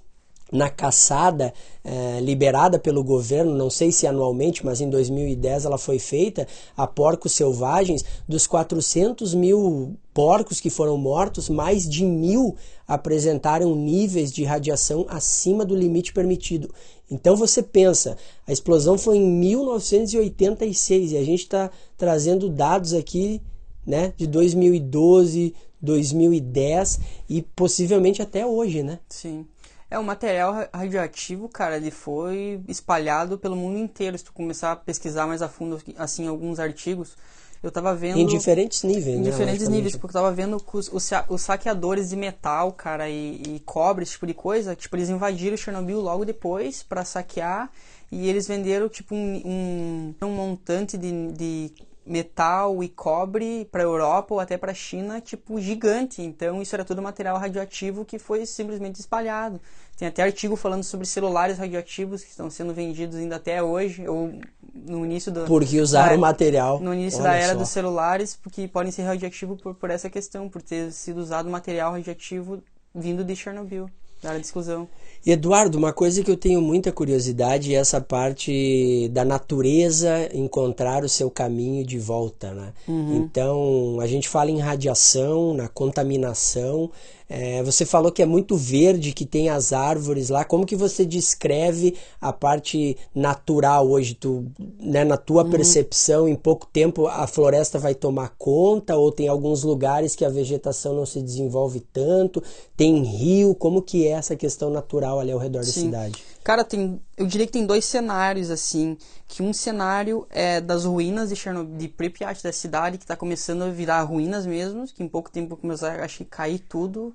[0.50, 1.52] na caçada
[1.84, 6.86] eh, liberada pelo governo, não sei se anualmente, mas em 2010 ela foi feita, a
[6.86, 12.56] porcos selvagens, dos 400 mil porcos que foram mortos, mais de mil
[12.86, 16.74] apresentaram níveis de radiação acima do limite permitido.
[17.10, 23.40] Então você pensa, a explosão foi em 1986 e a gente está trazendo dados aqui
[23.86, 28.98] né, de 2012, 2010 e possivelmente até hoje, né?
[29.08, 29.46] Sim.
[29.90, 34.18] É, o material radioativo, cara, ele foi espalhado pelo mundo inteiro.
[34.18, 37.16] Se tu começar a pesquisar mais a fundo, assim, alguns artigos,
[37.62, 38.18] eu tava vendo...
[38.18, 39.30] Em diferentes níveis, Em né?
[39.30, 43.62] diferentes níveis, porque eu tava vendo os, os, os saqueadores de metal, cara, e, e
[43.64, 47.70] cobre, esse tipo de coisa, tipo, eles invadiram Chernobyl logo depois para saquear
[48.12, 51.72] e eles venderam, tipo, um, um, um montante de, de
[52.08, 56.22] metal e cobre para Europa ou até para China, tipo, gigante.
[56.22, 59.60] Então, isso era tudo material radioativo que foi simplesmente espalhado.
[59.96, 64.32] Tem até artigo falando sobre celulares radioativos que estão sendo vendidos ainda até hoje, ou
[64.72, 65.44] no início do...
[65.44, 66.80] Porque usaram o material.
[66.80, 67.58] No início Olha da era só.
[67.58, 71.92] dos celulares, porque podem ser radioativos por, por essa questão, por ter sido usado material
[71.92, 72.62] radioativo
[72.94, 73.90] vindo de Chernobyl,
[74.22, 74.88] da área de exclusão.
[75.26, 81.08] Eduardo, uma coisa que eu tenho muita curiosidade é essa parte da natureza encontrar o
[81.08, 82.72] seu caminho de volta, né?
[83.16, 86.90] Então, a gente fala em radiação, na contaminação.
[87.28, 90.44] É, você falou que é muito verde, que tem as árvores lá.
[90.44, 94.14] Como que você descreve a parte natural hoje?
[94.14, 94.46] Tu,
[94.80, 98.96] né, na tua percepção, em pouco tempo a floresta vai tomar conta?
[98.96, 102.42] Ou tem alguns lugares que a vegetação não se desenvolve tanto?
[102.74, 103.54] Tem rio?
[103.54, 105.82] Como que é essa questão natural ali ao redor da Sim.
[105.82, 106.24] cidade?
[106.44, 108.96] Cara, tem, eu diria que tem dois cenários, assim,
[109.26, 113.62] que um cenário é das ruínas de Chernobyl, de Pripyat, da cidade, que está começando
[113.62, 117.14] a virar ruínas mesmo, que em pouco tempo começou a acho cair tudo.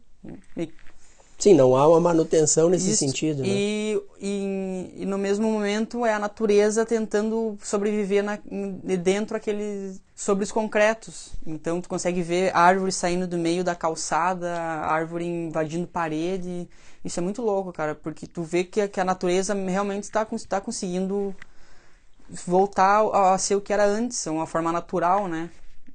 [1.38, 3.00] Sim, não há uma manutenção nesse Isso.
[3.00, 3.50] sentido, né?
[3.50, 10.02] E, e, e no mesmo momento é a natureza tentando sobreviver na, de dentro aqueles
[10.16, 11.32] sobre os concretos.
[11.46, 16.70] Então tu consegue ver árvores saindo do meio da calçada, árvore invadindo parede.
[17.04, 20.26] Isso é muito louco, cara, porque tu vê que, a- que a natureza realmente está
[20.48, 21.36] tá conseguindo
[22.46, 25.50] voltar a, a ser o que era antes, uma forma natural, né?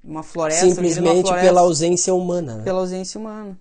[0.05, 2.65] Uma floresta, virando uma Simplesmente floresta pela ausência humana, né?
[2.65, 3.59] pela ausência humana.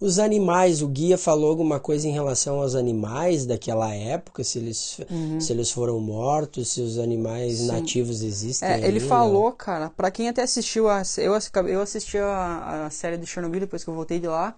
[0.00, 5.00] Os animais, o guia falou alguma coisa em relação aos animais daquela época, se eles,
[5.10, 5.40] Uhum.
[5.40, 8.68] se eles foram mortos, se os animais nativos existem.
[8.68, 11.02] É, ele falou, cara, pra quem até assistiu a.
[11.16, 11.32] Eu,
[11.68, 14.54] eu assisti a, a série do Chernobyl depois que eu voltei de lá.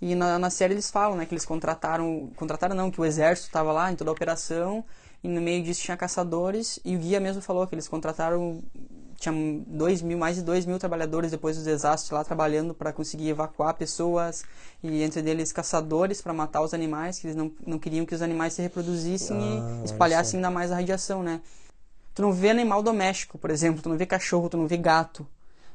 [0.00, 3.48] E na, na série eles falam, né, que eles contrataram, contrataram não, que o exército
[3.48, 4.82] estava lá em toda a operação
[5.22, 8.62] e no meio disso tinha caçadores e o guia mesmo falou que eles contrataram
[9.20, 9.34] tinha
[9.66, 13.74] dois mil, mais de 2 mil trabalhadores depois do desastre lá trabalhando para conseguir evacuar
[13.74, 14.44] pessoas
[14.82, 18.22] e entre eles caçadores para matar os animais, que eles não, não queriam que os
[18.22, 21.42] animais se reproduzissem ah, e espalhassem ainda mais a radiação, né?
[22.14, 25.26] Tu não vê animal doméstico, por exemplo, tu não vê cachorro, tu não vê gato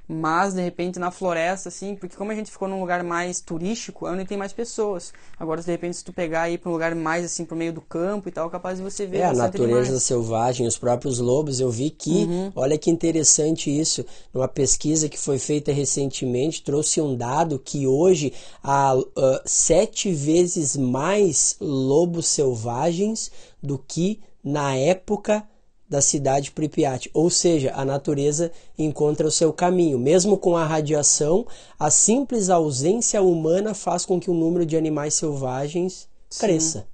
[0.07, 4.07] mas de repente na floresta, assim, porque como a gente ficou num lugar mais turístico,
[4.07, 5.13] é onde tem mais pessoas.
[5.39, 7.81] Agora, de repente, se tu pegar aí para um lugar mais assim, pro meio do
[7.81, 9.19] campo e tal, capaz de você ver.
[9.19, 10.03] É, a natureza animais.
[10.03, 12.51] selvagem, os próprios lobos, eu vi que, uhum.
[12.55, 18.33] olha que interessante isso, numa pesquisa que foi feita recentemente, trouxe um dado que hoje
[18.63, 19.05] há uh,
[19.45, 25.43] sete vezes mais lobos selvagens do que na época
[25.87, 29.99] da cidade Pripyat, ou seja, a natureza encontra o seu caminho.
[29.99, 31.45] Mesmo com a radiação,
[31.79, 36.39] a simples ausência humana faz com que o número de animais selvagens Sim.
[36.39, 36.87] cresça.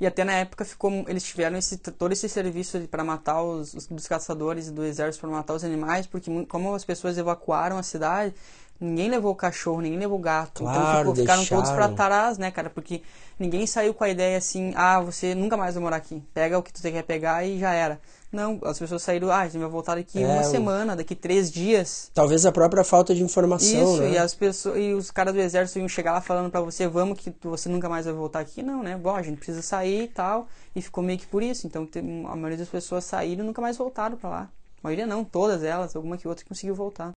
[0.00, 4.08] E até na época ficou, eles tiveram esse, todo esse serviço para matar os, os,
[4.08, 8.34] caçadores do exército para matar os animais, porque como as pessoas evacuaram a cidade,
[8.82, 10.62] Ninguém levou o cachorro, ninguém levou o gato.
[10.62, 12.68] Então, claro, então ficou, ficaram todos pra tarás, né, cara?
[12.68, 13.00] Porque
[13.38, 16.20] ninguém saiu com a ideia assim, ah, você nunca mais vai morar aqui.
[16.34, 18.00] Pega o que tu quer pegar e já era.
[18.32, 21.52] Não, as pessoas saíram, ah, a gente vai voltar daqui é, uma semana, daqui três
[21.52, 22.10] dias.
[22.14, 24.12] Talvez a própria falta de informação, Isso, né?
[24.12, 27.20] e as pessoas, e os caras do exército iam chegar lá falando para você, vamos
[27.20, 28.62] que você nunca mais vai voltar aqui.
[28.62, 28.96] Não, né?
[28.96, 30.48] Bom, a gente precisa sair e tal.
[30.74, 31.66] E ficou meio que por isso.
[31.66, 31.86] Então
[32.26, 34.50] a maioria das pessoas saíram e nunca mais voltaram para lá.
[34.82, 37.12] A maioria não, todas elas, alguma que outra conseguiu voltar.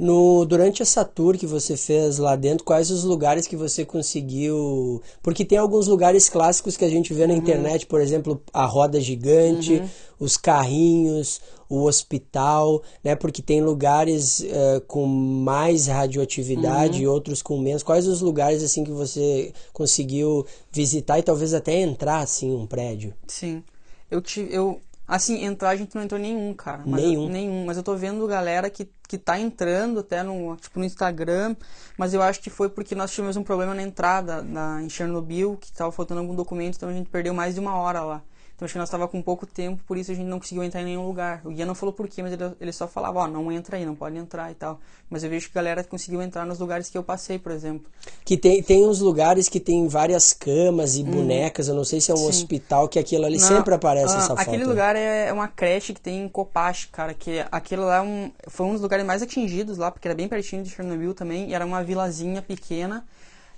[0.00, 5.02] No, durante essa tour que você fez lá dentro, quais os lugares que você conseguiu?
[5.20, 7.40] Porque tem alguns lugares clássicos que a gente vê na uhum.
[7.40, 9.88] internet, por exemplo, a roda gigante, uhum.
[10.20, 13.16] os carrinhos, o hospital, né?
[13.16, 17.02] Porque tem lugares uh, com mais radioatividade uhum.
[17.02, 17.82] e outros com menos.
[17.82, 23.12] Quais os lugares assim que você conseguiu visitar e talvez até entrar assim um prédio?
[23.26, 23.64] Sim,
[24.08, 26.82] eu tive, eu Assim, entrar a gente não entrou nenhum, cara.
[26.84, 27.24] Nenhum.
[27.24, 27.64] Eu, nenhum.
[27.64, 31.56] Mas eu tô vendo galera que, que tá entrando até no, tipo, no Instagram.
[31.96, 35.56] Mas eu acho que foi porque nós tivemos um problema na entrada na, em Chernobyl,
[35.56, 38.22] que tava faltando algum documento, então a gente perdeu mais de uma hora lá.
[38.58, 40.82] Então acho que nós estava com pouco tempo, por isso a gente não conseguiu entrar
[40.82, 41.42] em nenhum lugar.
[41.44, 43.76] O guia não falou por quê, mas ele, ele só falava, ó, oh, não entra
[43.76, 44.80] aí, não pode entrar e tal.
[45.08, 47.88] Mas eu vejo que a galera conseguiu entrar nos lugares que eu passei, por exemplo.
[48.24, 51.04] Que tem, tem uns lugares que tem várias camas e hum.
[51.04, 52.26] bonecas, eu não sei se é um Sim.
[52.26, 54.40] hospital, que aquilo ali não, sempre aparece ah, essa foto.
[54.40, 58.00] Aquele lugar é, é uma creche que tem em Copache, cara, que aquilo lá é
[58.00, 61.50] um, foi um dos lugares mais atingidos lá, porque era bem pertinho de Chernobyl também,
[61.50, 63.06] e era uma vilazinha pequena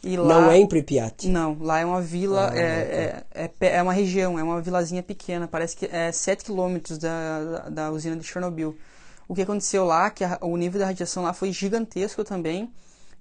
[0.03, 1.29] lá, não é em Pripyat?
[1.29, 5.03] Não, lá é uma vila, ah, é, é, é, é, uma região, é uma vilazinha
[5.03, 8.77] pequena, parece que é 7 quilômetros da, da, da, usina de Chernobyl.
[9.29, 12.71] O que aconteceu lá, que a, o nível da radiação lá foi gigantesco também,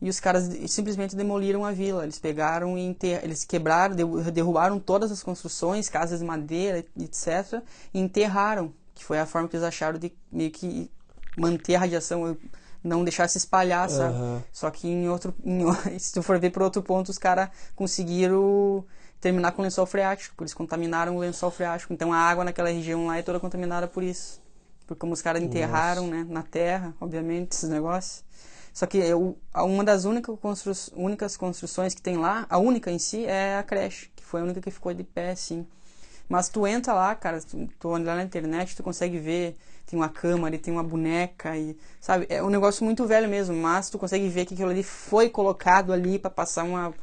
[0.02, 2.04] e os caras simplesmente demoliram a vila.
[2.04, 3.20] Eles pegaram e enter...
[3.24, 3.96] eles quebraram,
[4.32, 7.62] derrubaram todas as construções, casas de madeira, etc,
[7.94, 10.90] e enterraram, que foi a forma que eles acharam de meio que
[11.38, 12.38] manter a radiação
[12.84, 14.18] não deixar se espalhar, sabe?
[14.18, 14.42] Uhum.
[14.52, 15.62] Só que em outro, em,
[16.00, 18.86] se tu for ver por outro ponto, os caras conseguiram
[19.20, 21.94] terminar com o lençol freático, eles contaminaram o lençol freático.
[21.94, 24.42] Então a água naquela região lá é toda contaminada por isso.
[24.88, 28.24] Porque como os caras enterraram, né, na terra, obviamente, esses negócios.
[28.74, 32.98] Só que eu, uma das únicas, constru, únicas construções que tem lá, a única em
[32.98, 35.68] si, é a creche, que foi a única que ficou de pé, assim.
[36.28, 39.58] Mas tu entra lá, cara, tu, tu lá na internet, tu consegue ver,
[39.90, 43.56] tem uma cama ali, tem uma boneca e, sabe, é um negócio muito velho mesmo,
[43.56, 46.94] mas tu consegue ver que aquilo ali foi colocado ali para passar uma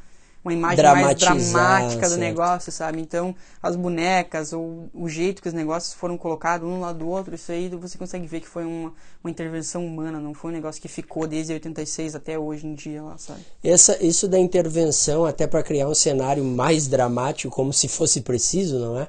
[0.47, 2.19] uma imagem mais dramática do certo.
[2.19, 3.01] negócio, sabe?
[3.01, 7.35] Então, as bonecas, ou o jeito que os negócios foram colocados um lado do outro,
[7.35, 10.81] isso aí você consegue ver que foi uma, uma intervenção humana, não foi um negócio
[10.81, 13.41] que ficou desde 86 até hoje em dia lá, sabe?
[13.61, 18.79] Essa, isso da intervenção, até para criar um cenário mais dramático, como se fosse preciso,
[18.79, 19.07] não é?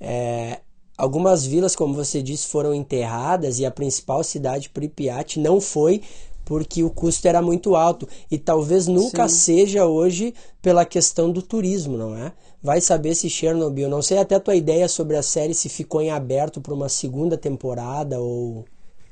[0.00, 0.60] é
[0.96, 6.02] Algumas vilas, como você disse, foram enterradas e a principal cidade, Pripyat, não foi
[6.46, 9.34] porque o custo era muito alto e talvez nunca Sim.
[9.34, 10.32] seja hoje
[10.62, 12.32] pela questão do turismo, não é?
[12.62, 16.00] Vai saber se Chernobyl, não sei até a tua ideia sobre a série se ficou
[16.00, 18.64] em aberto para uma segunda temporada ou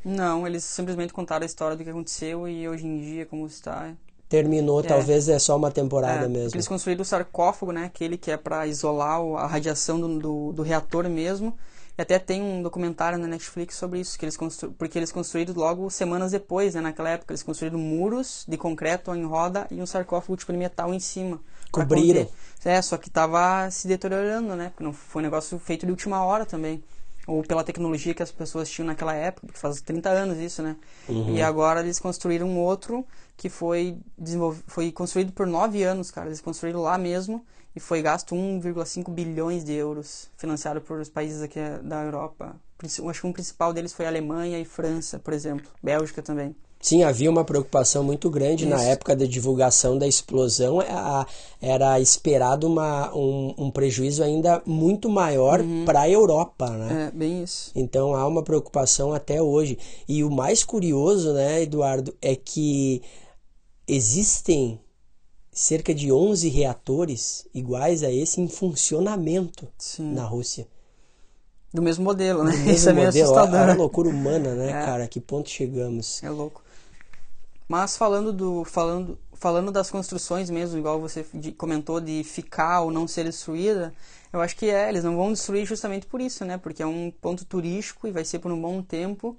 [0.05, 3.93] Não, eles simplesmente contaram a história do que aconteceu e hoje em dia como está.
[4.29, 4.85] Terminou, é.
[4.85, 6.57] talvez é só uma temporada é, mesmo.
[6.57, 7.85] Eles construíram o sarcófago, né?
[7.85, 11.55] Aquele que é para isolar a radiação do, do, do reator mesmo
[11.97, 14.73] e até tem um documentário na Netflix sobre isso, que eles constru...
[14.73, 16.81] porque eles construíram logo semanas depois, né?
[16.81, 20.93] Naquela época, eles construíram muros de concreto em roda e um sarcófago tipo de metal
[20.93, 21.41] em cima.
[21.71, 22.29] Cobriram.
[22.65, 24.71] É, só que tava se deteriorando, né?
[24.71, 26.83] Porque não foi um negócio feito de última hora também.
[27.29, 30.77] ou pela tecnologia que as pessoas tinham naquela época, porque faz 30 anos isso, né?
[31.09, 31.37] Uhum.
[31.37, 34.59] E agora eles construíram um outro que foi, desenvolv...
[34.67, 36.27] foi construído por nove anos, cara.
[36.27, 41.43] Eles construíram lá mesmo e foi gasto 1,5 bilhões de euros, financiado por os países
[41.43, 42.57] aqui da Europa.
[43.09, 45.67] Acho que um principal deles foi Alemanha e França, por exemplo.
[45.83, 46.55] Bélgica também.
[46.81, 48.75] Sim, havia uma preocupação muito grande Isso.
[48.75, 50.81] na época da divulgação da explosão.
[50.81, 51.27] a-
[51.59, 57.07] Era esperado uma, um, um prejuízo ainda muito maior para a Europa, né?
[57.07, 57.73] É, bem isso.
[57.75, 59.79] Então há uma preocupação até hoje.
[60.07, 63.01] E o mais curioso, né, Eduardo, é que
[63.89, 64.79] existem
[65.55, 70.13] cerca de 11 reatores iguais a esse em funcionamento Sim.
[70.13, 70.67] na Rússia.
[71.73, 72.53] Do mesmo modelo, né?
[72.59, 73.61] Mesmo Isso é meio assustador.
[73.61, 74.73] olha a loucura humana, né, É.
[74.85, 75.09] cara?
[75.09, 76.23] Que ponto chegamos?
[76.23, 76.63] É louco.
[77.69, 82.91] Mas falando do falando falando das construções mesmo, igual você de- comentou de ficar ou
[82.91, 83.93] não ser destruída,
[84.33, 86.57] eu acho que é, eles não vão destruir justamente por isso, né?
[86.59, 89.37] Porque é um ponto turístico e vai ser por um bom tempo.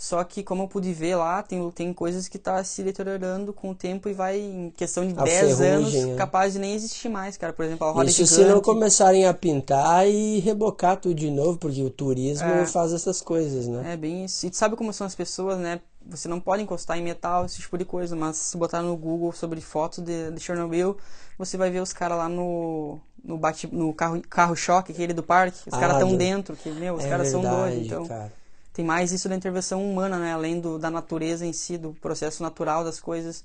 [0.00, 3.70] Só que como eu pude ver lá, tem, tem coisas que tá se deteriorando com
[3.70, 6.14] o tempo e vai em questão de A 10 anos é.
[6.14, 7.52] capaz de nem existir mais, cara.
[7.52, 11.58] Por exemplo, a roda Isso se não começarem a pintar e rebocar tudo de novo,
[11.58, 12.64] porque o turismo É.
[12.64, 13.94] faz essas coisas, né?
[13.94, 14.46] É bem isso.
[14.46, 15.80] E tu sabe como são as pessoas, né?
[16.06, 19.32] Você não pode encostar em metal, esse tipo de coisa, mas se botar no Google
[19.32, 20.96] sobre fotos de, de Chernobyl,
[21.36, 25.24] você vai ver os caras lá no no, bate, no carro carro choque aquele do
[25.24, 25.58] parque.
[25.66, 27.86] Os Ah, caras estão do- dentro, que meu, os é caras são doidos.
[27.86, 28.32] Então cara.
[28.78, 30.32] Tem mais isso da intervenção humana, né?
[30.32, 33.44] Além do, da natureza em si, do processo natural das coisas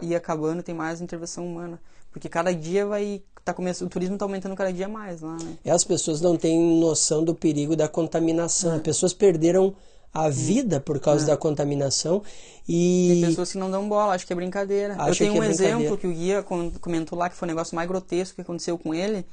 [0.00, 1.78] ir acabando, tem mais intervenção humana,
[2.10, 5.58] porque cada dia vai tá começando, o turismo tá aumentando cada dia mais lá, né?
[5.62, 8.72] E as pessoas não têm noção do perigo da contaminação.
[8.72, 8.76] É.
[8.76, 9.76] As pessoas perderam
[10.14, 12.20] a vida por causa da contaminação
[12.66, 14.94] Tem e pessoas que não dão bola, acho que é brincadeira.
[14.94, 16.42] Acha eu tenho que um é exemplo que o guia
[16.80, 19.26] comentou lá que foi o negócio mais grotesco que aconteceu com ele.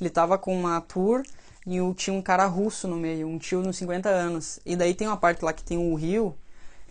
[0.00, 1.24] Ele tava com uma tour
[1.66, 4.60] e o- tinha um cara russo no meio, um tio nos 50 anos.
[4.64, 6.34] E daí tem uma parte lá que tem o rio.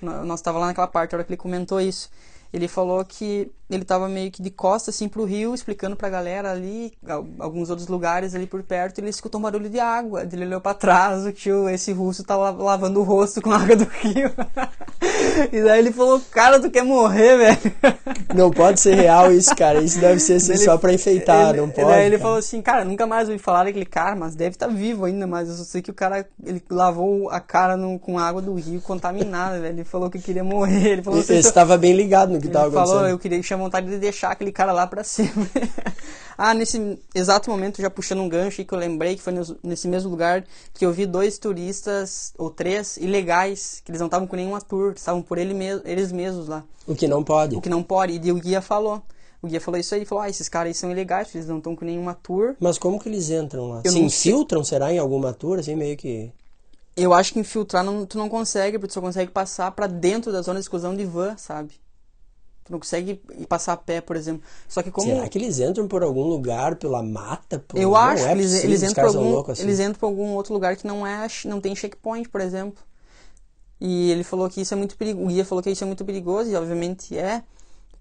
[0.02, 2.10] nó- Nós tava lá naquela parte, a hora que ele comentou isso.
[2.54, 6.52] Ele falou que ele tava meio que de costas assim pro rio, explicando pra galera
[6.52, 10.28] ali, al- alguns outros lugares ali por perto, ele escutou um barulho de água.
[10.32, 13.58] Ele olhou pra trás, o tio, esse russo, tá la- lavando o rosto com a
[13.62, 14.32] água do rio.
[15.52, 17.74] e daí ele falou, cara, tu quer morrer, velho?
[18.34, 19.82] não pode ser real isso, cara.
[19.82, 21.88] Isso deve ser assim, Ele- só pra enfeitar, ele, não pode.
[21.88, 22.22] Daí ele cara.
[22.24, 25.48] falou assim, cara, nunca mais ouvi falar daquele cara, mas deve estar vivo ainda, mas
[25.50, 28.82] eu só sei que o cara, ele lavou a cara no- com água do rio
[28.82, 29.76] contaminada, velho.
[29.76, 30.88] Ele falou que queria morrer.
[30.94, 33.10] Ele falou Ele assim, estava bem ligado no que ele estava falou, acontecendo.
[33.12, 35.50] eu queria tinha vontade de deixar aquele cara lá pra sempre.
[36.38, 39.88] ah, nesse exato momento, já puxando um gancho aí que eu lembrei que foi nesse
[39.88, 40.43] mesmo lugar
[40.74, 44.93] que eu vi dois turistas, ou três, ilegais, que eles não estavam com nenhuma tour,
[44.95, 46.63] estavam por ele mes eles mesmos lá.
[46.88, 47.56] O que não pode.
[47.56, 48.19] O que não pode.
[48.24, 49.02] E o guia falou.
[49.41, 51.74] O guia falou isso aí, falou, ah, esses caras aí são ilegais, eles não estão
[51.74, 52.56] com nenhuma tour.
[52.60, 53.82] Mas como que eles entram lá?
[53.86, 54.32] Eu Se não sei.
[54.34, 56.30] infiltram, será, em alguma tour, assim, meio que...
[56.98, 60.34] Eu acho que infiltrar não, tu não consegue, porque tu só consegue passar pra dentro
[60.34, 61.72] da zona de exclusão de van, sabe?
[62.70, 64.44] Tu não consegue ir passar a pé, por exemplo.
[64.68, 65.08] Só que como...
[65.08, 67.58] Será que eles entram por algum lugar, pela mata?
[67.58, 67.76] Por...
[67.80, 69.64] Eu não acho é que eles, eles entram por algum, assim.
[69.64, 72.84] eles entram por algum outro lugar que não é não tem checkpoint, por exemplo.
[73.82, 75.26] E ele falou que isso é muito perigoso.
[75.26, 77.42] O guia falou que isso é muito perigoso e obviamente é,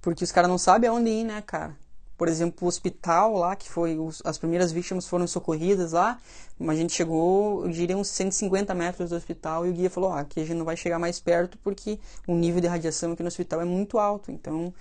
[0.02, 1.74] porque os caras não sabem aonde ir, né, cara?
[2.18, 6.18] Por exemplo, o hospital lá, que foi os- as primeiras vítimas foram socorridas lá,
[6.60, 10.20] a gente chegou, eu diria uns 150 metros do hospital e o guia falou, ah,
[10.20, 13.28] aqui a gente não vai chegar mais perto porque o nível de radiação aqui no
[13.28, 14.32] hospital é muito alto.
[14.32, 14.74] Então,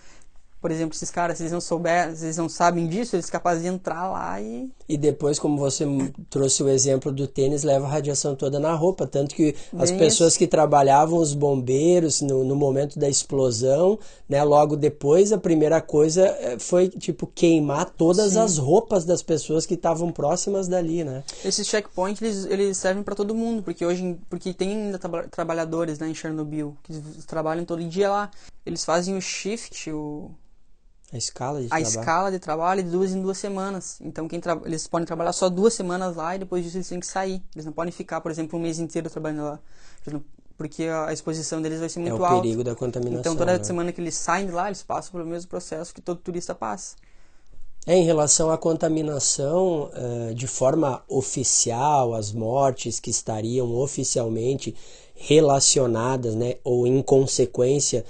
[0.59, 3.31] por exemplo, esses caras, se eles não souberem, se eles não sabem disso, eles são
[3.31, 5.85] capazes de entrar lá e E depois, como você
[6.29, 9.05] trouxe o exemplo do tênis, leva a radiação toda na roupa.
[9.05, 14.43] Tanto que as Bem pessoas que trabalhavam, os bombeiros, no, no momento da explosão, né,
[14.43, 19.75] logo depois, a primeira coisa eh, foi, tipo, queimar todas as roupas das pessoas que
[19.75, 21.23] estavam próximas dali, né?
[21.45, 25.99] Esses checkpoints eles, eles servem para todo mundo, porque hoje porque tem ainda traba- trabalhadores
[25.99, 26.93] né, em Chernobyl que
[27.27, 28.31] trabalham todo dia lá.
[28.65, 30.29] Eles fazem o shift, o,
[31.11, 31.87] A escala de a trabalho.
[31.87, 33.97] escala de trabalho de duas em duas semanas.
[34.01, 36.99] Então quem tra- eles podem trabalhar só duas semanas lá e depois disso eles têm
[36.99, 37.41] que sair.
[37.55, 39.59] Eles não podem ficar, por exemplo, um mês inteiro trabalhando lá.
[40.11, 40.23] Não-
[40.57, 42.41] Porque a exposição deles vai ser É muito o alta.
[42.41, 43.19] perigo da contaminação.
[43.19, 43.63] Então toda né?
[43.63, 46.95] semana que eles saem de lá, eles passam pelo mesmo processo que todo turista passa.
[47.85, 54.75] É, em relação à contaminação, eh, de forma oficial, as mortes que estariam oficialmente
[55.15, 58.03] relacionadas, né, ou em consequência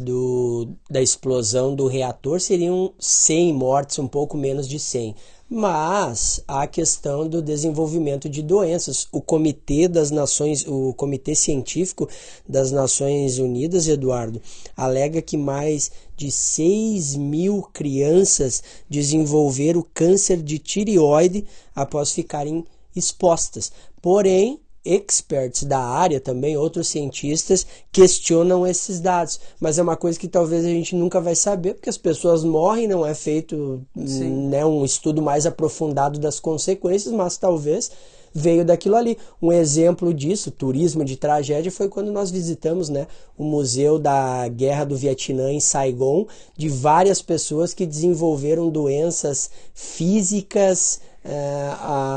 [0.00, 5.14] do, da explosão do reator, seriam 100 mortes, um pouco menos de 100.
[5.52, 9.08] Mas a questão do desenvolvimento de doenças.
[9.10, 12.08] O Comitê das Nações, o Comitê Científico
[12.48, 14.40] das Nações Unidas, Eduardo,
[14.76, 21.44] alega que mais de 6 mil crianças desenvolveram câncer de tireoide
[21.74, 23.72] após ficarem expostas.
[24.00, 29.40] Porém, experts da área também, outros cientistas, questionam esses dados.
[29.60, 32.88] Mas é uma coisa que talvez a gente nunca vai saber, porque as pessoas morrem,
[32.88, 37.90] não é feito né, um estudo mais aprofundado das consequências, mas talvez
[38.32, 39.18] veio daquilo ali.
[39.40, 43.06] Um exemplo disso, turismo de tragédia, foi quando nós visitamos né,
[43.36, 46.26] o Museu da Guerra do Vietnã em Saigon,
[46.56, 51.74] de várias pessoas que desenvolveram doenças físicas, é,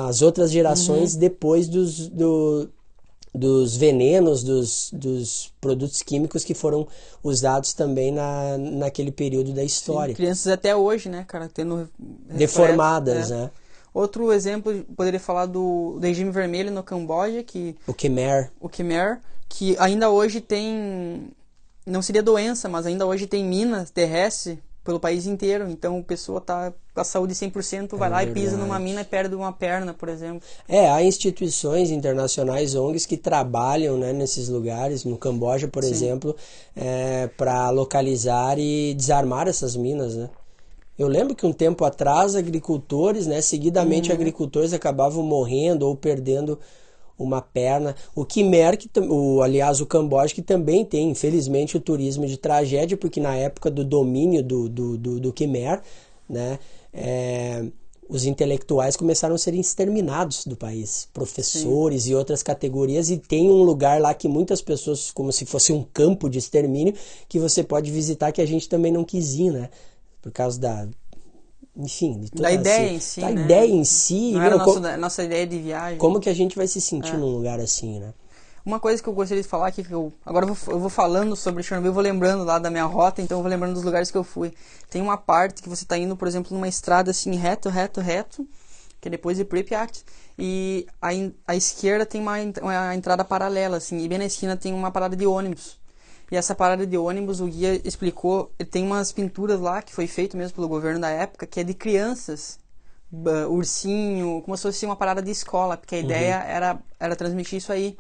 [0.08, 1.20] as outras gerações uhum.
[1.20, 2.70] depois dos, do,
[3.34, 6.88] dos venenos, dos, dos produtos químicos que foram
[7.24, 10.14] usados também na, naquele período da história.
[10.14, 11.90] Sim, crianças até hoje, né, cara, tendo...
[12.00, 13.36] Deformadas, é.
[13.36, 13.52] né?
[13.94, 17.76] Outro exemplo, poderia falar do, do regime vermelho no Camboja, que...
[17.86, 18.52] O Khmer.
[18.60, 21.30] O Khmer, que ainda hoje tem...
[21.86, 25.70] Não seria doença, mas ainda hoje tem minas terrestres pelo país inteiro.
[25.70, 28.40] Então, a pessoa tá com a saúde 100%, vai é lá verdade.
[28.40, 30.42] e pisa numa mina e perde uma perna, por exemplo.
[30.68, 35.92] É, há instituições internacionais, ONGs, que trabalham né, nesses lugares, no Camboja, por Sim.
[35.92, 36.36] exemplo,
[36.76, 40.30] é, para localizar e desarmar essas minas, né?
[40.98, 44.16] Eu lembro que um tempo atrás, agricultores, né, seguidamente uhum.
[44.16, 46.60] agricultores acabavam morrendo ou perdendo
[47.18, 47.96] uma perna.
[48.16, 52.98] O Khmer, que, o, aliás, o Camboja, que também tem, infelizmente, o turismo de tragédia,
[52.98, 55.82] porque na época do domínio do, do, do, do Khmer,
[56.30, 56.60] né,
[56.94, 57.66] é,
[58.10, 62.12] os intelectuais começaram a ser exterminados do país, professores Sim.
[62.12, 65.84] e outras categorias, e tem um lugar lá que muitas pessoas, como se fosse um
[65.84, 66.94] campo de extermínio,
[67.28, 69.70] que você pode visitar que a gente também não quis ir, né?
[70.22, 70.88] Por causa da
[71.76, 73.42] enfim, de toda da ideia assim, em si, da né?
[73.42, 75.98] ideia em si, não era nosso, como, nossa ideia de viagem.
[75.98, 77.18] Como que a gente vai se sentir é.
[77.18, 78.14] num lugar assim, né?
[78.66, 80.90] Uma coisa que eu gostaria de falar aqui, que eu agora eu vou, eu vou
[80.90, 83.84] falando sobre Chernobyl, eu vou lembrando lá da minha rota, então eu vou lembrando dos
[83.84, 84.54] lugares que eu fui.
[84.90, 88.48] Tem uma parte que você está indo, por exemplo, numa estrada assim, reto, reto, reto,
[89.02, 90.06] que é depois de Pripyat,
[90.40, 91.10] e a,
[91.46, 95.16] a esquerda tem uma, uma entrada paralela, assim, e bem na esquina tem uma parada
[95.16, 95.78] de ônibus.
[96.34, 100.36] E essa parada de ônibus, o guia explicou, tem umas pinturas lá que foi feito
[100.36, 102.58] mesmo pelo governo da época, que é de crianças,
[103.12, 106.06] uh, ursinho, como se fosse uma parada de escola, porque a uhum.
[106.06, 107.96] ideia era, era transmitir isso aí.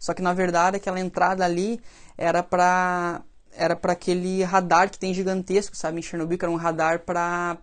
[0.00, 1.78] Só que na verdade aquela entrada ali
[2.16, 3.20] era para
[3.52, 7.58] era para aquele radar que tem gigantesco, sabe, em Chernobyl, que era um radar para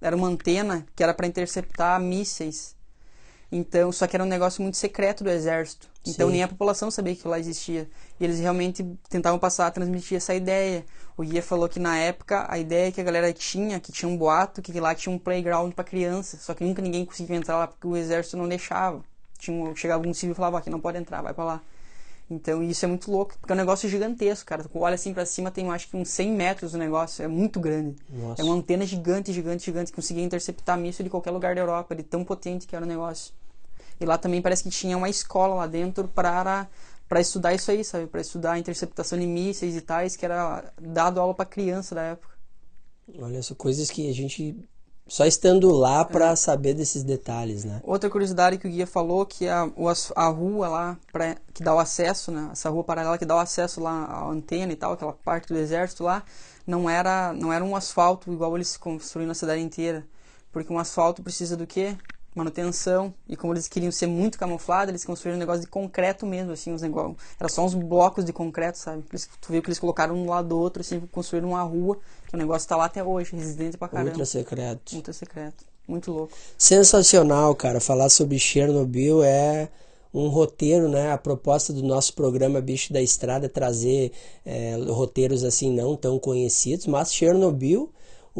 [0.00, 2.74] era uma antena que era para interceptar mísseis.
[3.52, 5.90] Então, só que era um negócio muito secreto do exército.
[6.08, 6.32] Então Sim.
[6.32, 7.88] nem a população sabia que lá existia.
[8.18, 10.84] E eles realmente tentavam passar a transmitir essa ideia.
[11.16, 14.16] O guia falou que na época a ideia que a galera tinha, que tinha um
[14.16, 17.66] boato, que lá tinha um playground para criança, só que nunca ninguém conseguia entrar lá
[17.66, 19.02] porque o exército não deixava.
[19.38, 21.62] Tinha, chegava um civil e falava aqui não pode entrar, vai para lá.
[22.30, 24.62] Então isso é muito louco, porque é um negócio gigantesco, cara.
[24.62, 27.58] Tu olha assim para cima, tem acho que uns 100 metros o negócio, é muito
[27.58, 27.96] grande.
[28.10, 28.42] Nossa.
[28.42, 31.94] É uma antena gigante, gigante, gigante, que conseguia interceptar míssil de qualquer lugar da Europa,
[31.94, 33.32] de tão potente que era o negócio.
[34.00, 36.68] E lá também parece que tinha uma escola lá dentro para
[37.08, 38.06] para estudar isso aí, sabe?
[38.06, 42.34] Para estudar interceptação de mísseis e tais, que era dado aula para criança da época.
[43.18, 44.54] Olha, são coisas que a gente
[45.08, 46.36] só estando lá para é.
[46.36, 47.80] saber desses detalhes, né?
[47.82, 49.66] Outra curiosidade que o guia falou que a,
[50.14, 52.50] a rua lá pra, que dá o acesso, né?
[52.52, 55.58] Essa rua paralela que dá o acesso lá à antena e tal, aquela parte do
[55.58, 56.22] exército lá,
[56.66, 60.06] não era não era um asfalto igual eles construíram na cidade inteira,
[60.52, 61.96] porque um asfalto precisa do quê?
[62.34, 66.52] Manutenção e como eles queriam ser muito camuflados, eles construíram um negócio de concreto mesmo,
[66.52, 69.04] assim, os negócios, era só uns blocos de concreto, sabe?
[69.10, 71.98] Eles, tu viu que eles colocaram um lado do outro, assim, construíram uma rua,
[72.28, 74.10] que o negócio tá lá até hoje, residente pra caramba.
[74.10, 74.94] Ultra secreto.
[74.94, 75.64] Ultra secreto.
[75.86, 76.32] Muito louco.
[76.58, 77.80] Sensacional, cara.
[77.80, 79.70] Falar sobre Chernobyl é
[80.12, 81.12] um roteiro, né?
[81.12, 84.12] A proposta do nosso programa Bicho da Estrada é trazer
[84.44, 87.90] é, roteiros assim não tão conhecidos, mas Chernobyl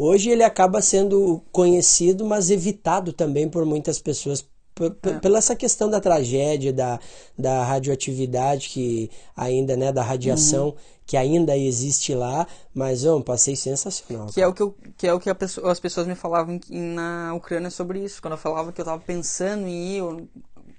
[0.01, 4.47] Hoje ele acaba sendo conhecido, mas evitado também por muitas pessoas
[4.79, 5.19] é.
[5.19, 7.01] pela essa questão da tragédia, da,
[7.37, 10.75] da radioatividade que ainda, né, da radiação uhum.
[11.05, 14.27] que ainda existe lá, mas é um passeio sensacional.
[14.27, 17.33] Que é o que, eu, que, é o que pessoa, as pessoas me falavam na
[17.33, 18.21] Ucrânia sobre isso.
[18.21, 20.29] Quando eu falava que eu estava pensando em ir, eu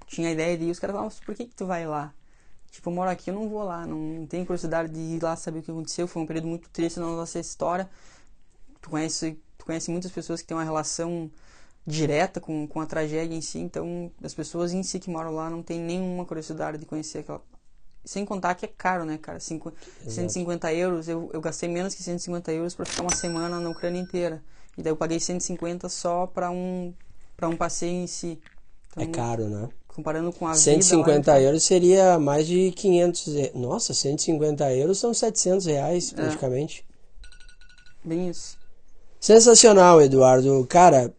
[0.07, 2.15] tinha ideia de ir, os caras falavam, por que, que tu vai lá?
[2.71, 5.59] Tipo, eu moro aqui, eu não vou lá, não tenho curiosidade de ir lá saber
[5.59, 6.09] o que aconteceu.
[6.09, 7.87] Foi um período muito triste na nossa história
[8.81, 11.31] tu conhece, tu conhece muitas pessoas que têm uma relação
[11.87, 15.51] direta com, com a tragédia em si, então as pessoas em si que moram lá
[15.51, 17.43] não tem nenhuma curiosidade de conhecer aquela.
[18.03, 19.39] Sem contar que é caro, né, cara?
[19.41, 19.73] Cinco,
[20.07, 24.01] 150 euros, eu, eu gastei menos que 150 euros para ficar uma semana na Ucrânia
[24.01, 24.43] inteira.
[24.79, 26.95] E daí eu paguei 150 só para um,
[27.37, 28.41] pra um passeio em si.
[28.93, 29.69] Então, é caro, né?
[29.87, 33.53] Comparando com a 150 vida lá, euros seria mais de 500.
[33.55, 36.17] Nossa, 150 euros são 700 reais é.
[36.17, 36.87] praticamente.
[38.05, 38.09] É.
[38.09, 38.60] Bem isso.
[39.21, 40.67] Sensacional, Eduardo.
[40.67, 41.13] Cara,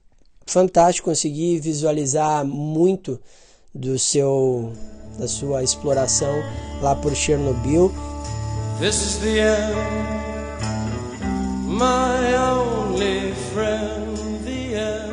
[0.48, 3.20] fantástico conseguir visualizar muito
[3.74, 4.74] do seu
[5.20, 6.42] da sua exploração
[6.82, 7.92] lá por Chernobyl.
[8.80, 9.76] This is the end,
[11.68, 15.12] my only friend, the end.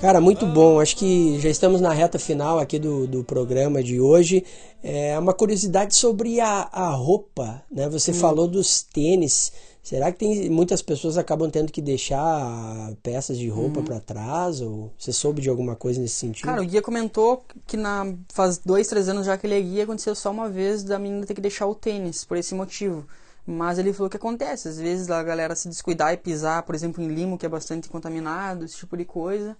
[0.00, 0.78] Cara, muito bom.
[0.78, 4.44] Acho que já estamos na reta final aqui do, do programa de hoje.
[4.84, 7.88] É uma curiosidade sobre a, a roupa, né?
[7.88, 8.14] Você hum.
[8.14, 9.52] falou dos tênis.
[9.82, 13.84] Será que tem muitas pessoas acabam tendo que deixar peças de roupa uhum.
[13.84, 14.60] para trás?
[14.60, 16.44] Ou você soube de alguma coisa nesse sentido?
[16.44, 19.82] Cara, o guia comentou que na, faz dois, três anos já que ele é guia,
[19.82, 23.04] aconteceu só uma vez da menina ter que deixar o tênis por esse motivo.
[23.44, 27.02] Mas ele falou que acontece, às vezes a galera se descuidar e pisar, por exemplo,
[27.02, 29.56] em limo, que é bastante contaminado, esse tipo de coisa.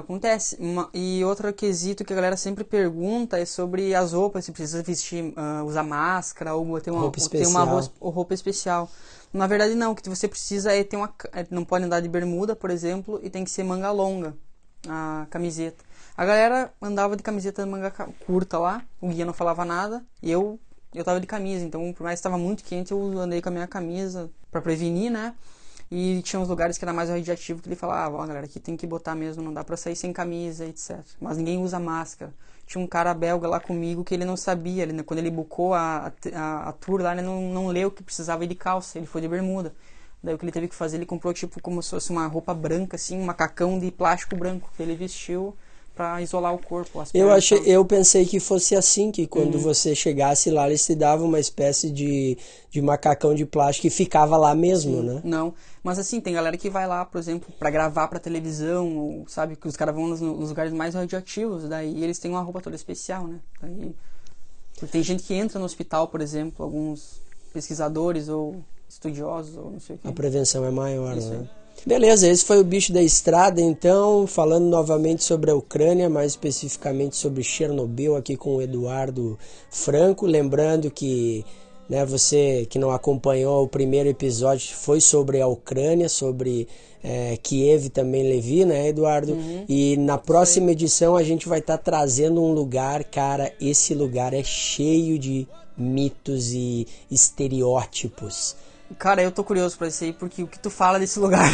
[0.00, 0.58] Acontece.
[0.92, 5.24] E outro quesito que a galera sempre pergunta é sobre as roupas, se precisa vestir,
[5.24, 8.90] uh, usar máscara ou ter uma roupa, ter uma roupa, roupa especial.
[9.32, 12.08] Na verdade não, o que você precisa é ter uma é, não pode andar de
[12.08, 14.34] bermuda, por exemplo, e tem que ser manga longa
[14.88, 15.84] a camiseta.
[16.16, 17.90] A galera andava de camiseta manga
[18.26, 20.58] curta lá, o guia não falava nada, e eu
[20.92, 23.52] eu tava de camisa, então por mais que estava muito quente, eu andei com a
[23.52, 25.34] minha camisa para prevenir, né?
[25.90, 28.60] E tinha uns lugares que era mais radiativo que ele falava, ó, oh, galera, aqui
[28.60, 31.00] tem que botar mesmo, não dá para sair sem camisa, etc.
[31.20, 32.32] Mas ninguém usa máscara
[32.70, 36.12] tinha um cara belga lá comigo que ele não sabia, ele, quando ele bucou a,
[36.32, 39.20] a, a tour lá, ele não, não leu que precisava ir de calça, ele foi
[39.20, 39.74] de bermuda.
[40.22, 42.54] Daí o que ele teve que fazer, ele comprou tipo como se fosse uma roupa
[42.54, 45.56] branca, assim, um macacão de plástico branco, que ele vestiu
[46.00, 47.04] para isolar o corpo.
[47.12, 49.60] eu achei, eu pensei que fosse assim, que quando uhum.
[49.60, 52.38] você chegasse lá, eles te davam uma espécie de,
[52.70, 55.02] de macacão de plástico e ficava lá mesmo, Sim.
[55.02, 55.20] né?
[55.22, 55.52] Não,
[55.84, 59.56] mas assim, tem galera que vai lá, por exemplo, para gravar para televisão, ou, sabe,
[59.56, 62.74] que os caras vão nos, nos, lugares mais radioativos, daí eles têm uma roupa toda
[62.74, 63.38] especial, né?
[63.60, 63.94] Daí,
[64.90, 67.20] tem gente que entra no hospital, por exemplo, alguns
[67.52, 70.08] pesquisadores ou estudiosos, ou não sei o que.
[70.08, 71.40] A prevenção é maior, Isso né?
[71.40, 71.59] Aí.
[71.86, 77.16] Beleza, esse foi o bicho da estrada, então, falando novamente sobre a Ucrânia, mais especificamente
[77.16, 79.38] sobre Chernobyl, aqui com o Eduardo
[79.70, 80.26] Franco.
[80.26, 81.44] Lembrando que
[81.88, 86.68] né, você que não acompanhou o primeiro episódio foi sobre a Ucrânia, sobre
[87.02, 89.32] é, Kiev também Levi, né, Eduardo?
[89.32, 89.64] Uhum.
[89.68, 94.34] E na próxima edição a gente vai estar tá trazendo um lugar, cara, esse lugar
[94.34, 98.54] é cheio de mitos e estereótipos.
[98.98, 101.48] Cara, eu tô curioso pra isso aí, porque o que tu fala desse lugar,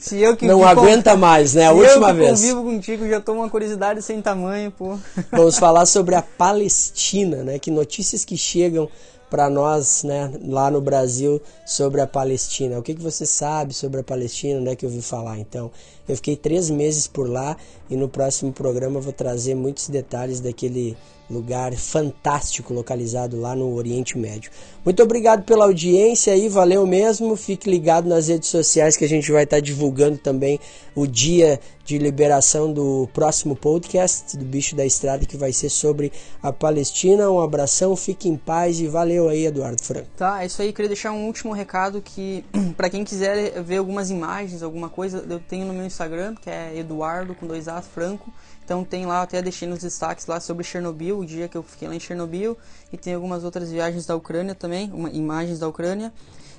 [0.00, 1.66] Se eu que Não aguenta mais, né?
[1.66, 2.40] A última eu que vez.
[2.40, 4.98] convivo contigo, já tô uma curiosidade sem tamanho, pô.
[5.30, 7.58] Vamos falar sobre a Palestina, né?
[7.58, 8.88] Que notícias que chegam
[9.30, 12.78] para nós, né, lá no Brasil sobre a Palestina.
[12.80, 14.58] O que, que você sabe sobre a Palestina?
[14.58, 15.38] Onde é que eu ouvi falar?
[15.38, 15.70] Então,
[16.10, 17.56] eu fiquei três meses por lá
[17.88, 20.96] e no próximo programa vou trazer muitos detalhes daquele
[21.30, 24.50] lugar fantástico localizado lá no Oriente Médio.
[24.84, 27.36] Muito obrigado pela audiência aí, valeu mesmo.
[27.36, 30.58] Fique ligado nas redes sociais que a gente vai estar divulgando também
[30.94, 36.12] o dia de liberação do próximo podcast do Bicho da Estrada que vai ser sobre
[36.42, 37.30] a Palestina.
[37.30, 40.08] Um abração, fique em paz e valeu aí, Eduardo Franco.
[40.16, 40.72] Tá, é isso aí.
[40.72, 42.44] Queria deixar um último recado que
[42.76, 45.99] para quem quiser ver algumas imagens, alguma coisa, eu tenho no meu Instagram,
[46.40, 48.32] que é Eduardo com dois A Franco.
[48.64, 51.88] Então tem lá, até deixei nos destaques lá sobre Chernobyl, o dia que eu fiquei
[51.88, 52.56] lá em Chernobyl,
[52.92, 56.12] e tem algumas outras viagens da Ucrânia também, uma, imagens da Ucrânia.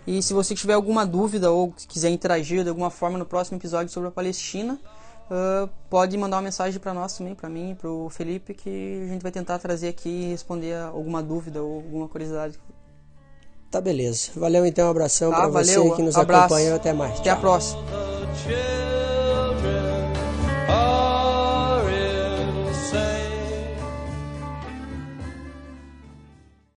[0.06, 3.94] E se você tiver alguma dúvida ou quiser interagir de alguma forma no próximo episódio
[3.94, 4.80] sobre a Palestina,
[5.30, 9.08] uh, pode mandar uma mensagem para nós também, para mim, para o Felipe, que a
[9.08, 12.60] gente vai tentar trazer aqui e responder alguma dúvida ou alguma curiosidade.
[13.72, 14.32] Tá beleza.
[14.36, 16.46] Valeu então, um abração tá, para você que nos abraço.
[16.46, 16.76] acompanhou.
[16.76, 17.14] Até mais.
[17.14, 17.38] Até Tchau.
[17.38, 17.82] a próxima.